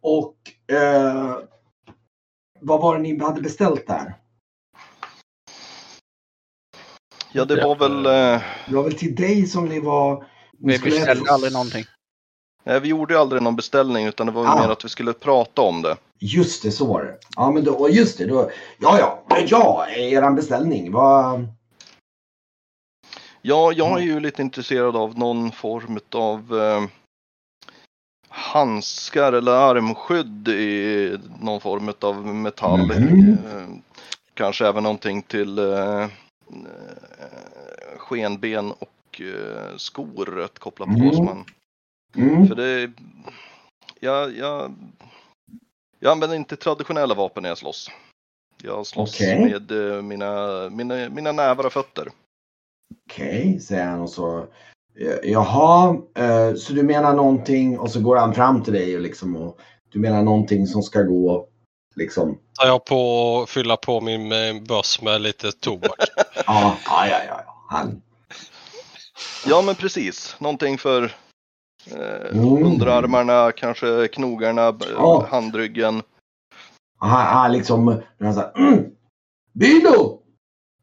[0.01, 0.37] och
[0.77, 1.39] eh,
[2.61, 4.15] vad var det ni hade beställt där?
[7.33, 8.07] Ja, det var väl...
[8.07, 10.15] Eh, Det var väl till dig som ni var...
[10.59, 11.85] ni Vi skulle beställde äta- aldrig någonting.
[12.65, 14.61] nej, vi gjorde ju aldrig någon beställning utan det var ju Ah.
[14.63, 15.97] mer att vi skulle prata om det.
[16.19, 17.19] Just det, så var det.
[17.37, 18.27] Ja, men då, just det.
[18.27, 20.93] Då, ja, ja, ja, eran beställning.
[20.93, 21.47] Vad...
[23.43, 24.09] Ja, jag är Mm.
[24.15, 26.83] ju lite intresserad av någon form av eh,
[28.29, 32.87] handskar eller armskydd i någon form av metall.
[32.87, 33.39] Mhm.
[33.47, 33.69] Eh,
[34.35, 36.07] kanske även någonting till eh,
[37.99, 40.93] skenben och eh, skor att koppla på.
[40.93, 41.25] Mm.
[41.25, 41.45] Man,
[42.17, 42.47] Mm.
[42.49, 42.93] för det,
[44.01, 44.75] jag, jag,
[45.99, 47.91] jag använder inte traditionella vapen när jag slåss.
[48.63, 49.41] Jag slåss Okej.
[49.51, 52.09] med eh, mina, mina, mina nävar och fötter.
[53.07, 54.39] Okej, säger han och så.
[55.01, 59.03] eh, Jaha, eh, så du menar någonting och så går han fram till dig och
[59.03, 59.61] liksom och
[59.93, 61.49] du menar någonting som ska gå
[61.95, 62.39] liksom.
[62.61, 65.97] Tar jag på att fylla på min eh, börs med lite tobak.
[66.47, 67.55] Ja, ja, ja, ja.
[67.69, 68.03] Han.
[69.47, 71.03] Ja men precis, någonting för
[71.91, 72.65] eh, Mm.
[72.67, 75.27] underarmarna, kanske knogarna, Ja.
[75.31, 76.03] handryggen.
[76.99, 78.85] Han, han liksom, han säger mm,
[79.53, 80.19] Bylo!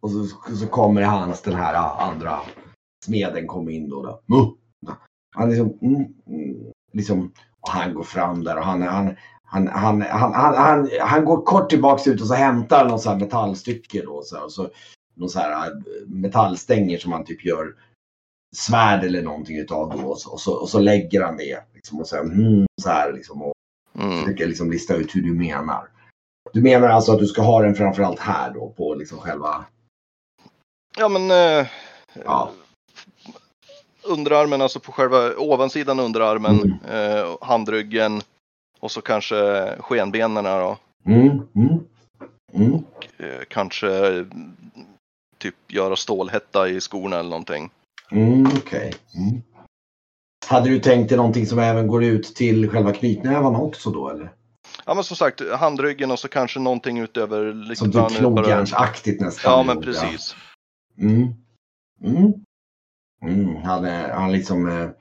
[0.01, 2.39] Och så, så kommer hans den här andra
[3.05, 4.21] smeden kommer in då.
[4.27, 4.55] då.
[5.35, 5.95] Han liksom, mm,
[6.27, 7.31] mm, liksom,
[7.61, 9.15] och han går fram där och han, han,
[9.51, 13.19] han, han, han, han, han, går kort tillbaks ut och så hämtar någon så här
[13.19, 14.21] metallstycke då.
[14.23, 14.69] Så och så,
[15.15, 15.73] någon så här äh,
[16.07, 17.75] metallstänger som han typ gör
[18.55, 20.07] svärd eller någonting utav då.
[20.07, 21.63] Och så, och så, och så lägger han det.
[21.73, 23.41] Liksom, och så, här, mm, så här liksom.
[23.41, 23.53] Och,
[23.99, 24.23] Mm.
[24.23, 25.89] försöker liksom lista ut hur du menar.
[26.53, 29.65] Du menar alltså att du ska ha den framförallt här då på liksom själva...
[30.97, 31.67] Ja men eh,
[32.25, 32.51] Ja.
[34.03, 37.19] underarmen, alltså på själva ovansidan underarmen, Mm.
[37.19, 38.21] eh, handryggen
[38.79, 40.77] och så kanske skenbenen då.
[41.05, 41.79] Mm, mm,
[42.53, 42.73] mm.
[43.17, 44.25] Eh, kanske eh,
[45.37, 47.69] typ göra stålhätta i skorna eller någonting.
[48.11, 48.93] Mm, Okej.
[49.15, 49.41] Mm.
[50.47, 54.31] Hade du tänkt dig någonting som även går ut till själva knytnävarna också då eller?
[54.85, 57.51] Ja men som sagt, handryggen och så kanske någonting utöver.
[57.51, 59.51] Som Liksom, typ bara- knogjärnsaktigt nästan.
[59.51, 60.35] Ja men precis.
[60.97, 61.27] Mm.
[62.03, 62.33] Mm.
[63.21, 63.55] Mm.
[63.55, 64.91] Han, är, han liksom...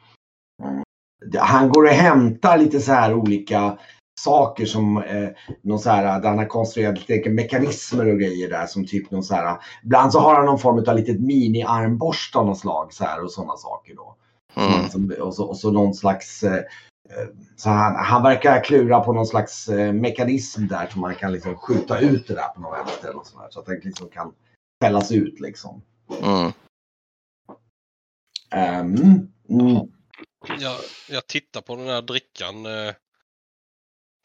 [1.39, 3.79] Han går och hämtar lite så här olika
[4.21, 5.29] saker som eh,
[5.63, 9.23] någon så här, där han har konstruerat lite mekanismer och grejer där som typ någon
[9.23, 9.59] så här.
[9.85, 13.33] Ibland så har han någon form av litet mini-armborst av något slag så här och
[13.33, 14.17] sådana saker då.
[14.55, 14.89] Mm.
[14.89, 19.13] Som, och, så, och så någon slags eh, eh, så han, han verkar klura på
[19.13, 22.73] någon slags eh, mekanism där som man kan liksom skjuta ut det där på någon
[22.73, 24.33] vänster eller så, där, så att den liksom kan
[24.85, 25.83] fällas ut liksom.
[26.23, 26.53] Mm.
[28.51, 29.98] Ehm, mm.
[30.61, 30.77] Jag,
[31.11, 32.67] jag tittar på den här drickan.
[32.67, 32.95] eh,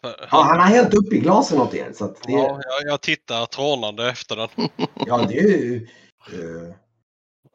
[0.02, 1.92] för- Ja, han har hällt upp i glasen åt er.
[1.94, 2.60] Så det, Ja, ja.
[2.82, 4.50] jag, jag tittar trånande efter den.
[5.28, 5.88] det är ju...
[6.34, 6.74] eh,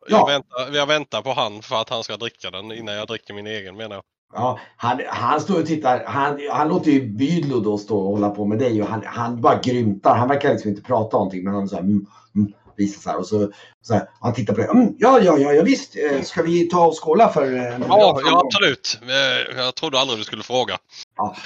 [0.09, 0.27] Jag, Ja.
[0.27, 3.47] väntar, jag väntar på han för att han ska dricka den innan jag dricker min
[3.47, 4.05] egen menar jag.
[4.35, 6.05] ja, han, han står och tittar.
[6.05, 9.41] Han, han låter ju Bydlo då stå och hålla på med dig och han, han
[9.41, 10.17] bara grymtar.
[10.17, 13.19] Han verkar liksom inte prata någonting men han så här, mm, mm, visar så här
[13.19, 13.53] och så,
[13.83, 14.71] så här, han tittar på dig.
[14.71, 15.97] Mm, ja, ja, ja, ja, visst.
[15.97, 17.55] Eh, Ska vi ta och skåla för...
[17.57, 19.01] eh, Ja, ja absolut.
[19.03, 20.79] Eh, Jag trodde aldrig du skulle fråga.
[21.17, 21.37] Ja.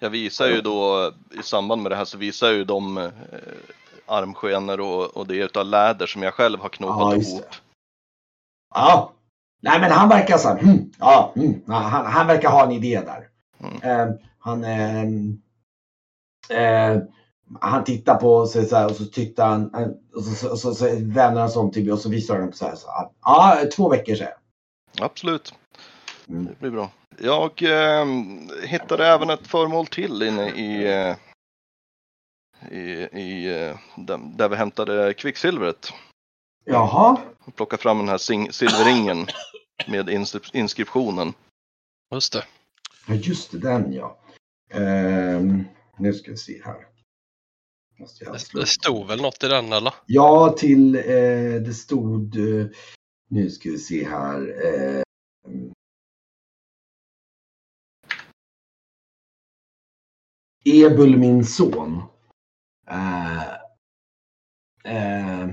[0.00, 3.10] Jag visar ju då i samband med det här så visar jag ju de eh,
[4.06, 7.46] armskenor och, och det utav läder som jag själv har Ja, knopat just ihop.
[8.74, 9.12] Ja.
[9.62, 10.58] Nej, men han verkar så här.
[10.58, 13.28] Mm, ja, mm, ja, han, han verkar ha en idé där.
[13.68, 13.82] Mm.
[14.10, 14.64] Eh, han...
[14.64, 15.04] Eh,
[16.58, 16.98] eh,
[17.60, 20.74] han tittar på sig så här och så tittar han han- och så, så, så,
[20.74, 22.74] så vänder han sig om till mig och så visar han upp så här.
[22.76, 24.28] Så, ja, två veckor sedan.
[25.00, 25.54] Absolut,
[26.28, 26.44] Mm.
[26.46, 26.90] det blir bra.
[27.18, 28.06] Jag eh,
[28.66, 31.16] hittade även ett föremål till inne i, eh,
[32.78, 32.80] i,
[33.20, 33.78] i eh,
[34.36, 35.92] där, vi hämtade kvicksilvret.
[36.64, 37.16] Jaha.
[37.44, 38.18] Och plockade fram den här
[38.52, 39.26] silverringen
[39.88, 41.32] med ins- inskriptionen.
[42.14, 42.44] Just det.
[43.08, 44.18] Ja, just det, den ja.
[44.72, 45.64] Ehm,
[45.98, 46.86] nu ska vi se här.
[48.52, 49.94] Det stod väl något i den eller?
[50.06, 52.36] Ja, till eh, det stod...
[52.36, 52.66] Eh,
[53.28, 54.64] nu ska vi se här.
[54.64, 55.02] Eh,
[60.64, 62.02] Ebul min son.
[62.90, 63.52] Eh,
[64.84, 65.48] eh,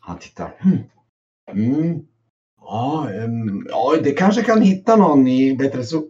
[0.00, 0.56] han tittar.
[0.60, 0.78] Hmm.
[1.52, 2.06] Mm.
[2.60, 6.08] Ja, ehm, ja, det kanske kan hitta någon i bättre så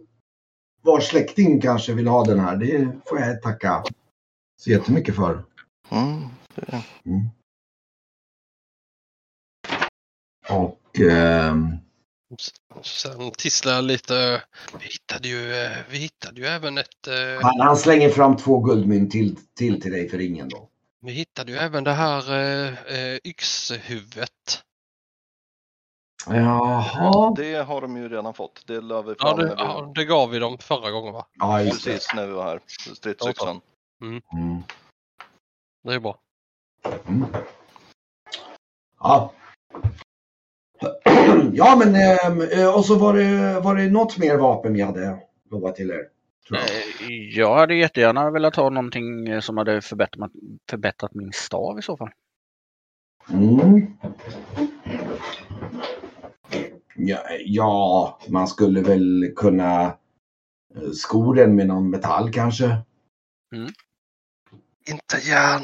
[0.81, 2.55] vars släkting kanske vill ha den här.
[2.55, 3.83] Det får jag tacka
[4.61, 5.43] så jättemycket för.
[5.89, 6.29] Mm.
[7.05, 7.29] Mm.
[10.49, 11.77] Och ehm,
[12.83, 14.43] Sen tisslade jag lite.
[14.79, 17.07] Vi hittade ju, eh, vi hittade ju även ett...
[17.07, 20.69] eh, han, han slänger fram två guldmynt till, till till dig för ringen då.
[21.01, 24.63] Vi hittade ju även det här eh, eh, yxhuvudet.
[26.27, 27.33] Jaha.
[27.37, 28.63] Det har de ju redan fått.
[28.67, 31.13] Det la vi Ja fram det, när vi, ja, det gav vi dem förra gången
[31.13, 31.27] va?
[31.33, 31.91] Ja, just det.
[31.91, 32.61] precis när vi var här.
[32.95, 33.61] Stridsyxan.
[34.01, 34.21] Mm.
[35.83, 36.19] Det är bra.
[37.07, 37.25] Mm.
[38.99, 39.33] Ja.
[41.53, 45.19] Ja, men ehm, eh, och så var det, var det något mer vapen vi hade
[45.51, 46.07] lovat till er.
[46.49, 46.59] Jag.
[46.59, 50.31] Eh, Jag hade jättegärna velat ha någonting eh, som hade förbättrat,
[50.69, 52.09] förbättrat min stav i så fall.
[53.29, 53.97] Mm.
[56.95, 59.97] Ja, ja, man skulle väl kunna
[60.93, 62.77] sko den med någon metall kanske.
[64.85, 65.63] Inte järn!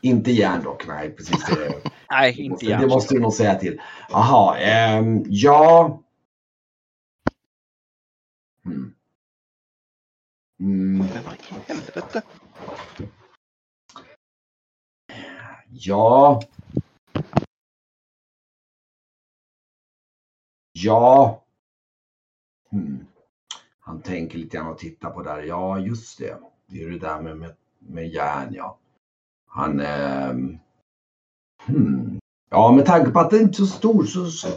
[0.00, 1.46] Inte järn dock, nej precis.
[1.46, 2.88] Det, Nej, inte det järn.
[2.88, 3.80] måste du nog säga till.
[4.08, 6.02] Jaha, ehm, ja.
[8.66, 8.94] Mm.
[10.60, 11.08] Mm, i
[11.66, 12.22] helvete?
[15.70, 16.40] ja.
[20.72, 21.44] Ja.
[22.72, 23.06] Mm.
[23.80, 25.42] Han tänker lite grann och tittar på där.
[25.42, 26.38] Ja, just det.
[26.66, 28.78] Det är det där med, med, med järn, ja.
[29.46, 29.80] Han...
[29.80, 30.58] ehm,
[31.66, 32.18] hmm.
[32.50, 34.48] Ja, med tanke på att den är inte så stor så, så...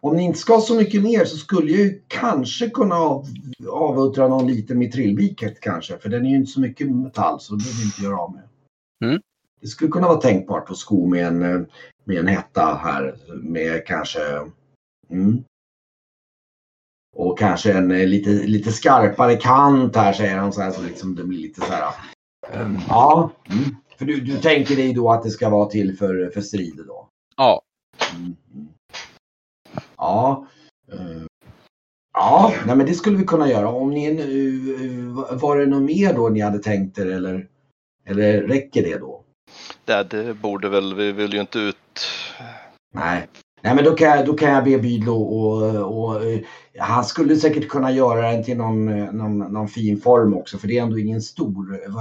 [0.00, 3.26] Om ni inte ska så mycket mer så skulle jag ju kanske kunna av,
[3.70, 5.98] avuttra någon liten mitrillbiket kanske.
[5.98, 8.48] För den är ju inte så mycket metall så det behöver inte göra av med.
[9.04, 9.20] Mm.
[9.60, 11.60] Det skulle kunna vara tänkbart att sko med en, eh,
[12.04, 14.20] med en hetta här med kanske...
[15.10, 15.44] Mm.
[17.16, 21.14] Och kanske en eh, lite, lite skarpare kant här säger han så här så liksom
[21.14, 21.94] det blir lite så här.
[22.52, 23.76] Eh, Ja, mm.
[23.98, 27.08] för du, du tänker dig då att det ska vara till för, för strider då?
[27.36, 27.62] Ja,
[28.16, 28.36] Mm.
[28.54, 28.68] mm.
[29.96, 30.46] Ja.
[30.92, 31.22] eh,
[32.12, 33.68] Ja, nej men det skulle vi kunna göra.
[33.68, 34.50] Om ni nu,
[35.30, 37.48] var det något mer då ni hade tänkt er eller,
[38.04, 39.24] eller räcker det då?
[39.84, 42.00] Det, det borde väl, vi vill ju inte ut...
[42.94, 43.26] Nej.
[43.62, 46.40] Nej men då kan jag, då kan jag be Bydlo och, och eh,
[46.78, 50.68] han skulle säkert kunna göra den till någon, eh, någon, någon fin form också för
[50.68, 51.80] det är ändå ingen stor.
[51.84, 51.94] eh,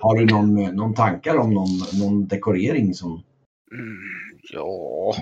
[0.00, 1.68] Har du någon, någon tankar om någon,
[2.00, 3.10] någon dekorering som
[3.72, 3.98] mm,
[4.52, 5.14] ja.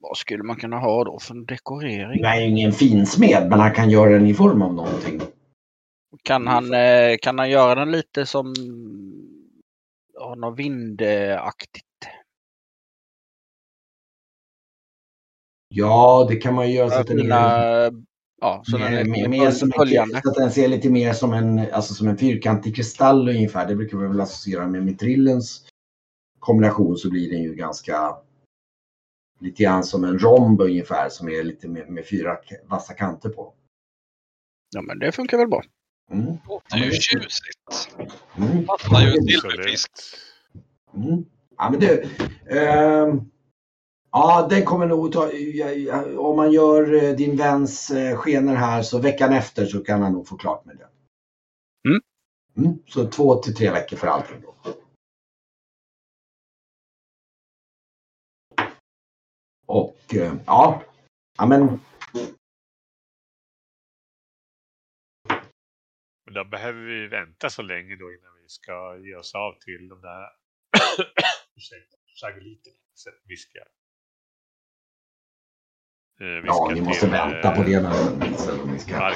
[0.00, 2.22] Vad skulle man kunna ha då för en dekorering?
[2.22, 5.20] Jag är ju ingen finsmed men han kan göra den i form av någonting.
[6.22, 6.64] Kan han,
[7.22, 8.54] kan han göra den lite som
[10.22, 11.86] ja, något vindaktigt?
[15.68, 17.92] Ja, det kan man ju göra så att den är
[18.40, 20.20] ja, så den mer, är mer, mer som en, följande.
[20.24, 23.68] så att den ser lite mer som en, alltså som en fyrkantig kristall ungefär.
[23.68, 25.66] Det brukar vi väl associera med mitrillens
[26.38, 28.16] kombination så blir den ju ganska
[29.40, 33.54] lite grann som en romb ungefär som är lite med, med fyra vassa kanter på.
[34.74, 35.62] Ja men det funkar väl bra.
[36.10, 36.36] Mm.
[36.70, 37.88] Det är ju tjusigt.
[38.36, 38.66] Mm.
[38.66, 39.90] Fattar ju en silverfisk.
[40.94, 41.24] Mm.
[41.56, 42.04] Ja, men det,
[42.50, 43.20] ehm,
[44.10, 45.30] ja, den kommer nog ta,
[46.18, 50.12] om man gör eh, din väns eh, skenor här så veckan efter så kan han
[50.12, 50.88] nog få klart med det.
[51.88, 52.00] Mm.
[52.56, 54.54] Mm, så två till tre veckor för allting då.
[59.66, 60.82] Och eh, ja,
[61.38, 61.80] ja men
[66.32, 69.88] Men då behöver vi vänta så länge då innan vi ska ge oss av till
[69.88, 70.28] de där
[72.20, 72.76] sagoliterna.
[73.28, 73.66] Viskar.
[76.20, 79.14] Eh, ja, viskar ni måste till, vänta eh, på det när ni ska.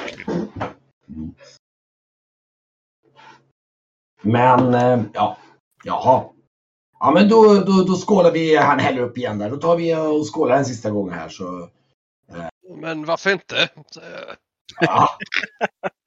[1.09, 1.35] Mm.
[4.23, 5.39] Men eh, ja,
[5.85, 6.33] jaha.
[7.01, 9.51] Ja men då, då, då skålar vi, han häller upp igen där.
[9.51, 11.71] Då tar vi och skålar en sista gång här så.
[12.77, 13.71] Men varför inte?
[14.81, 15.19] Ja.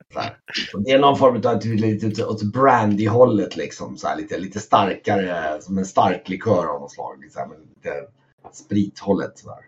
[0.85, 3.97] Det är någon form av lite åt brandy-hållet liksom.
[3.97, 7.19] Så här, lite, lite starkare, som en stark likör av något slag.
[7.35, 8.07] Men lite
[8.51, 9.67] sprithållet sådär.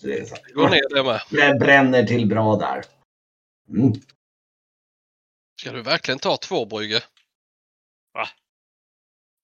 [0.00, 0.44] Så det är så här.
[0.46, 1.20] Det går ner det med.
[1.30, 2.84] Det bränner till bra där.
[3.68, 3.92] Mm.
[5.60, 7.02] Ska du verkligen ta två brygge?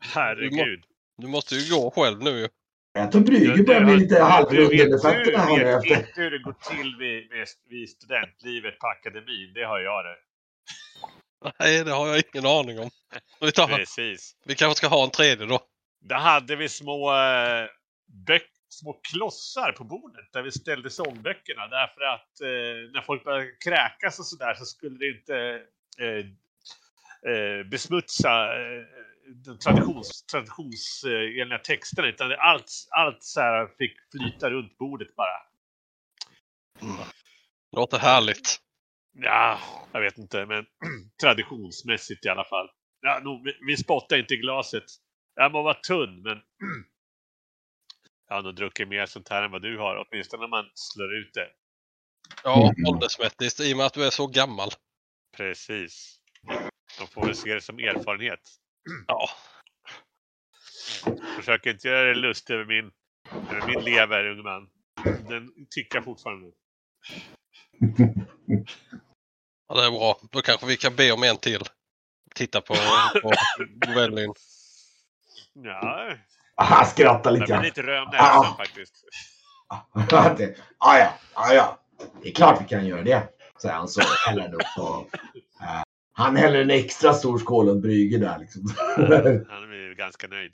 [0.04, 0.84] Herregud.
[1.16, 2.48] Du måste ju gå själv nu ju.
[2.94, 5.96] Jag tror Brygge börjar bli lite halvrund under fötterna här nu vet efter.
[5.96, 7.28] inte hur det går till vid,
[7.68, 9.52] vid, studentlivet på akademin.
[9.54, 10.16] Det har jag det.
[11.58, 12.90] Nej, det har jag ingen aning om.
[13.40, 14.36] Vi, tar, Precis.
[14.44, 15.60] vi kanske ska ha en tredje då.
[16.00, 17.66] Där hade vi små, eh,
[18.26, 21.68] böck, små klossar på bordet där vi ställde sångböckerna.
[21.68, 25.60] Därför att eh, när folk började kräkas och sådär så skulle det inte
[25.98, 26.26] eh,
[27.32, 28.48] eh, besmutsa
[29.32, 32.08] eh, de traditions, traditionsenliga texterna.
[32.08, 35.42] Utan allt, allt så här fick flyta runt bordet bara.
[37.76, 38.58] Låter härligt.
[39.14, 39.58] Ja,
[39.92, 40.66] jag vet inte, men
[41.22, 42.68] traditionsmässigt i alla fall.
[43.00, 44.84] Ja, nog, vi- vi spottar inte i glaset.
[45.34, 46.38] Jag må vara tunn, men
[48.28, 51.14] jag har nog druckit mer sånt här än vad du har, åtminstone när man slår
[51.16, 51.48] ut det.
[52.44, 52.94] Ja, Mm.
[52.94, 54.68] åldersmässigt i och med att du är så gammal.
[55.36, 56.18] Precis.
[56.98, 58.40] De får väl se det som erfarenhet.
[59.06, 59.28] Ja,
[61.36, 62.90] Försök inte göra dig lust över min,
[63.50, 64.68] över min lever, unge man.
[65.28, 66.46] Den tickar fortfarande.
[69.68, 70.18] ja, det är bra.
[70.32, 71.62] Då kanske vi kan be om en till.
[72.34, 72.74] Titta på,
[73.22, 73.32] på
[73.92, 74.34] Gwellin.
[75.52, 76.14] Ja,
[76.56, 77.64] Han skrattar jag lite blir grann.
[77.64, 78.54] lite röd näsan Ah.
[78.56, 79.04] faktiskt.
[80.78, 81.78] Ah, ja, ah, ja.
[82.22, 83.28] Det är klart vi kan göra det.
[83.62, 85.14] Säger han så häller han upp och,
[85.62, 85.82] eh,
[86.12, 88.62] han häller en extra stor skål åt Brygge där liksom.
[89.48, 90.52] Han är ju ganska nöjd.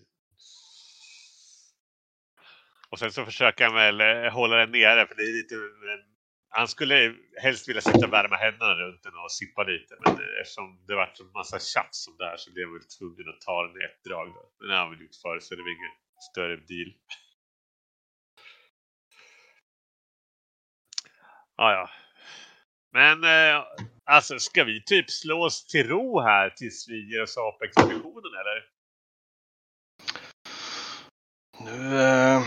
[2.91, 5.55] Och sen så försöker han väl eh, hålla den nere för det är lite...
[6.51, 9.95] Han skulle helst vilja sitta och värma händerna runt den och sippa lite.
[10.01, 13.29] Men eftersom det varit en massa tjafs om det här så blev han väl tvungen
[13.29, 14.29] att ta den i ett drag.
[14.29, 14.53] Då.
[14.59, 15.97] Men det har han väl gjort förr så det var ingen
[16.31, 16.91] större deal.
[21.57, 21.91] Ja, ja.
[22.93, 23.65] Men eh,
[24.09, 27.65] alltså ska vi typ slå oss till ro här tills vi ger oss av på
[27.65, 28.69] expeditionen eller?
[31.61, 32.43] Nu eh,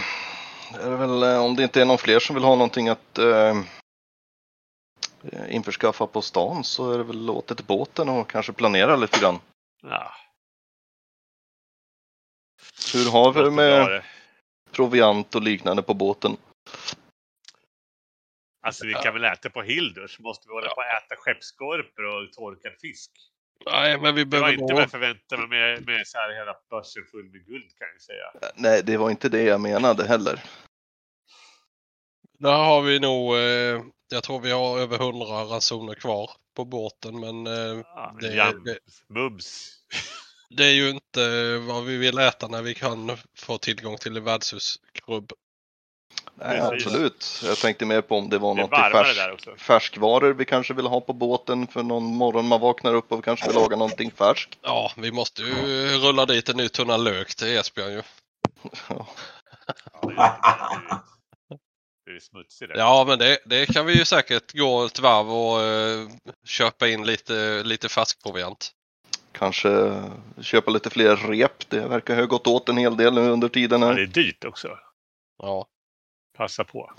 [0.85, 3.17] är det väl, eh, om det inte är någon fler som vill ha någonting att
[3.17, 3.61] eh,
[5.49, 9.39] införskaffa på stan så är det väl åter till båten och kanske planera lite grann.
[9.81, 10.11] Ja,
[12.93, 14.03] Hur har vi det med
[14.71, 16.37] proviant och liknande på båten?
[18.61, 20.19] Alltså vi kan väl äta på Hilders?
[20.19, 23.11] Måste vi hålla på att äta skeppsskorpor och torkad fisk?
[23.65, 26.33] Nej, men vi Det var behöver inte vad jag förväntade mig med, med så här
[26.33, 28.25] hela börsen full med guld kan jag säga.
[28.41, 30.43] Eh, Nej, det var inte det jag menade heller.
[32.39, 33.35] Där har vi nog...
[33.35, 33.81] Eh,
[34.11, 38.63] jag tror vi har över 100 ransoner kvar på båten men eh, Ja, det, jam,
[38.63, 39.77] det, mums.
[40.49, 44.23] det är ju inte vad vi vill äta när vi kan få tillgång till en
[44.23, 45.31] värdshusgrubb.
[46.41, 46.87] Nej, Precis.
[46.87, 47.41] absolut.
[47.43, 51.01] Jag tänkte mer på om det var Det något färsk, färskvaror vi kanske vill ha
[51.01, 54.59] på båten för någon morgon man vaknar upp och vi kanske vill laga någonting färskt.
[54.61, 58.01] Ja, vi måste ju rulla dit en ny tunna lök till Esbjörn ju.
[58.89, 59.07] Ja.
[60.17, 61.03] Ja.
[62.75, 66.07] Ja, men det, det kan vi ju säkert gå ett varv och eh,
[66.45, 68.71] köpa in lite, lite färskproviant.
[69.31, 70.03] Kanske
[70.41, 71.69] köpa lite fler rep.
[71.69, 73.95] Det verkar ha gått åt en hel del nu under tiden Ja, här.
[73.95, 74.67] det är dyrt också.
[75.43, 75.65] Ja,
[76.33, 76.91] Passa på.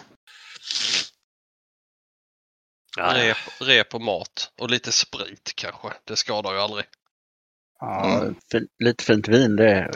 [2.96, 5.92] Ja, rep, rep och mat och lite sprit kanske.
[6.04, 6.84] Det skadar ju aldrig.
[7.80, 8.34] Ja, Mm.
[8.78, 9.90] lite fint vin det,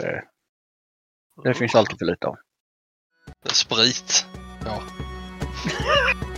[1.43, 2.37] det finns alltid för lite av.
[3.53, 4.25] Sprit.
[4.65, 4.83] Ja.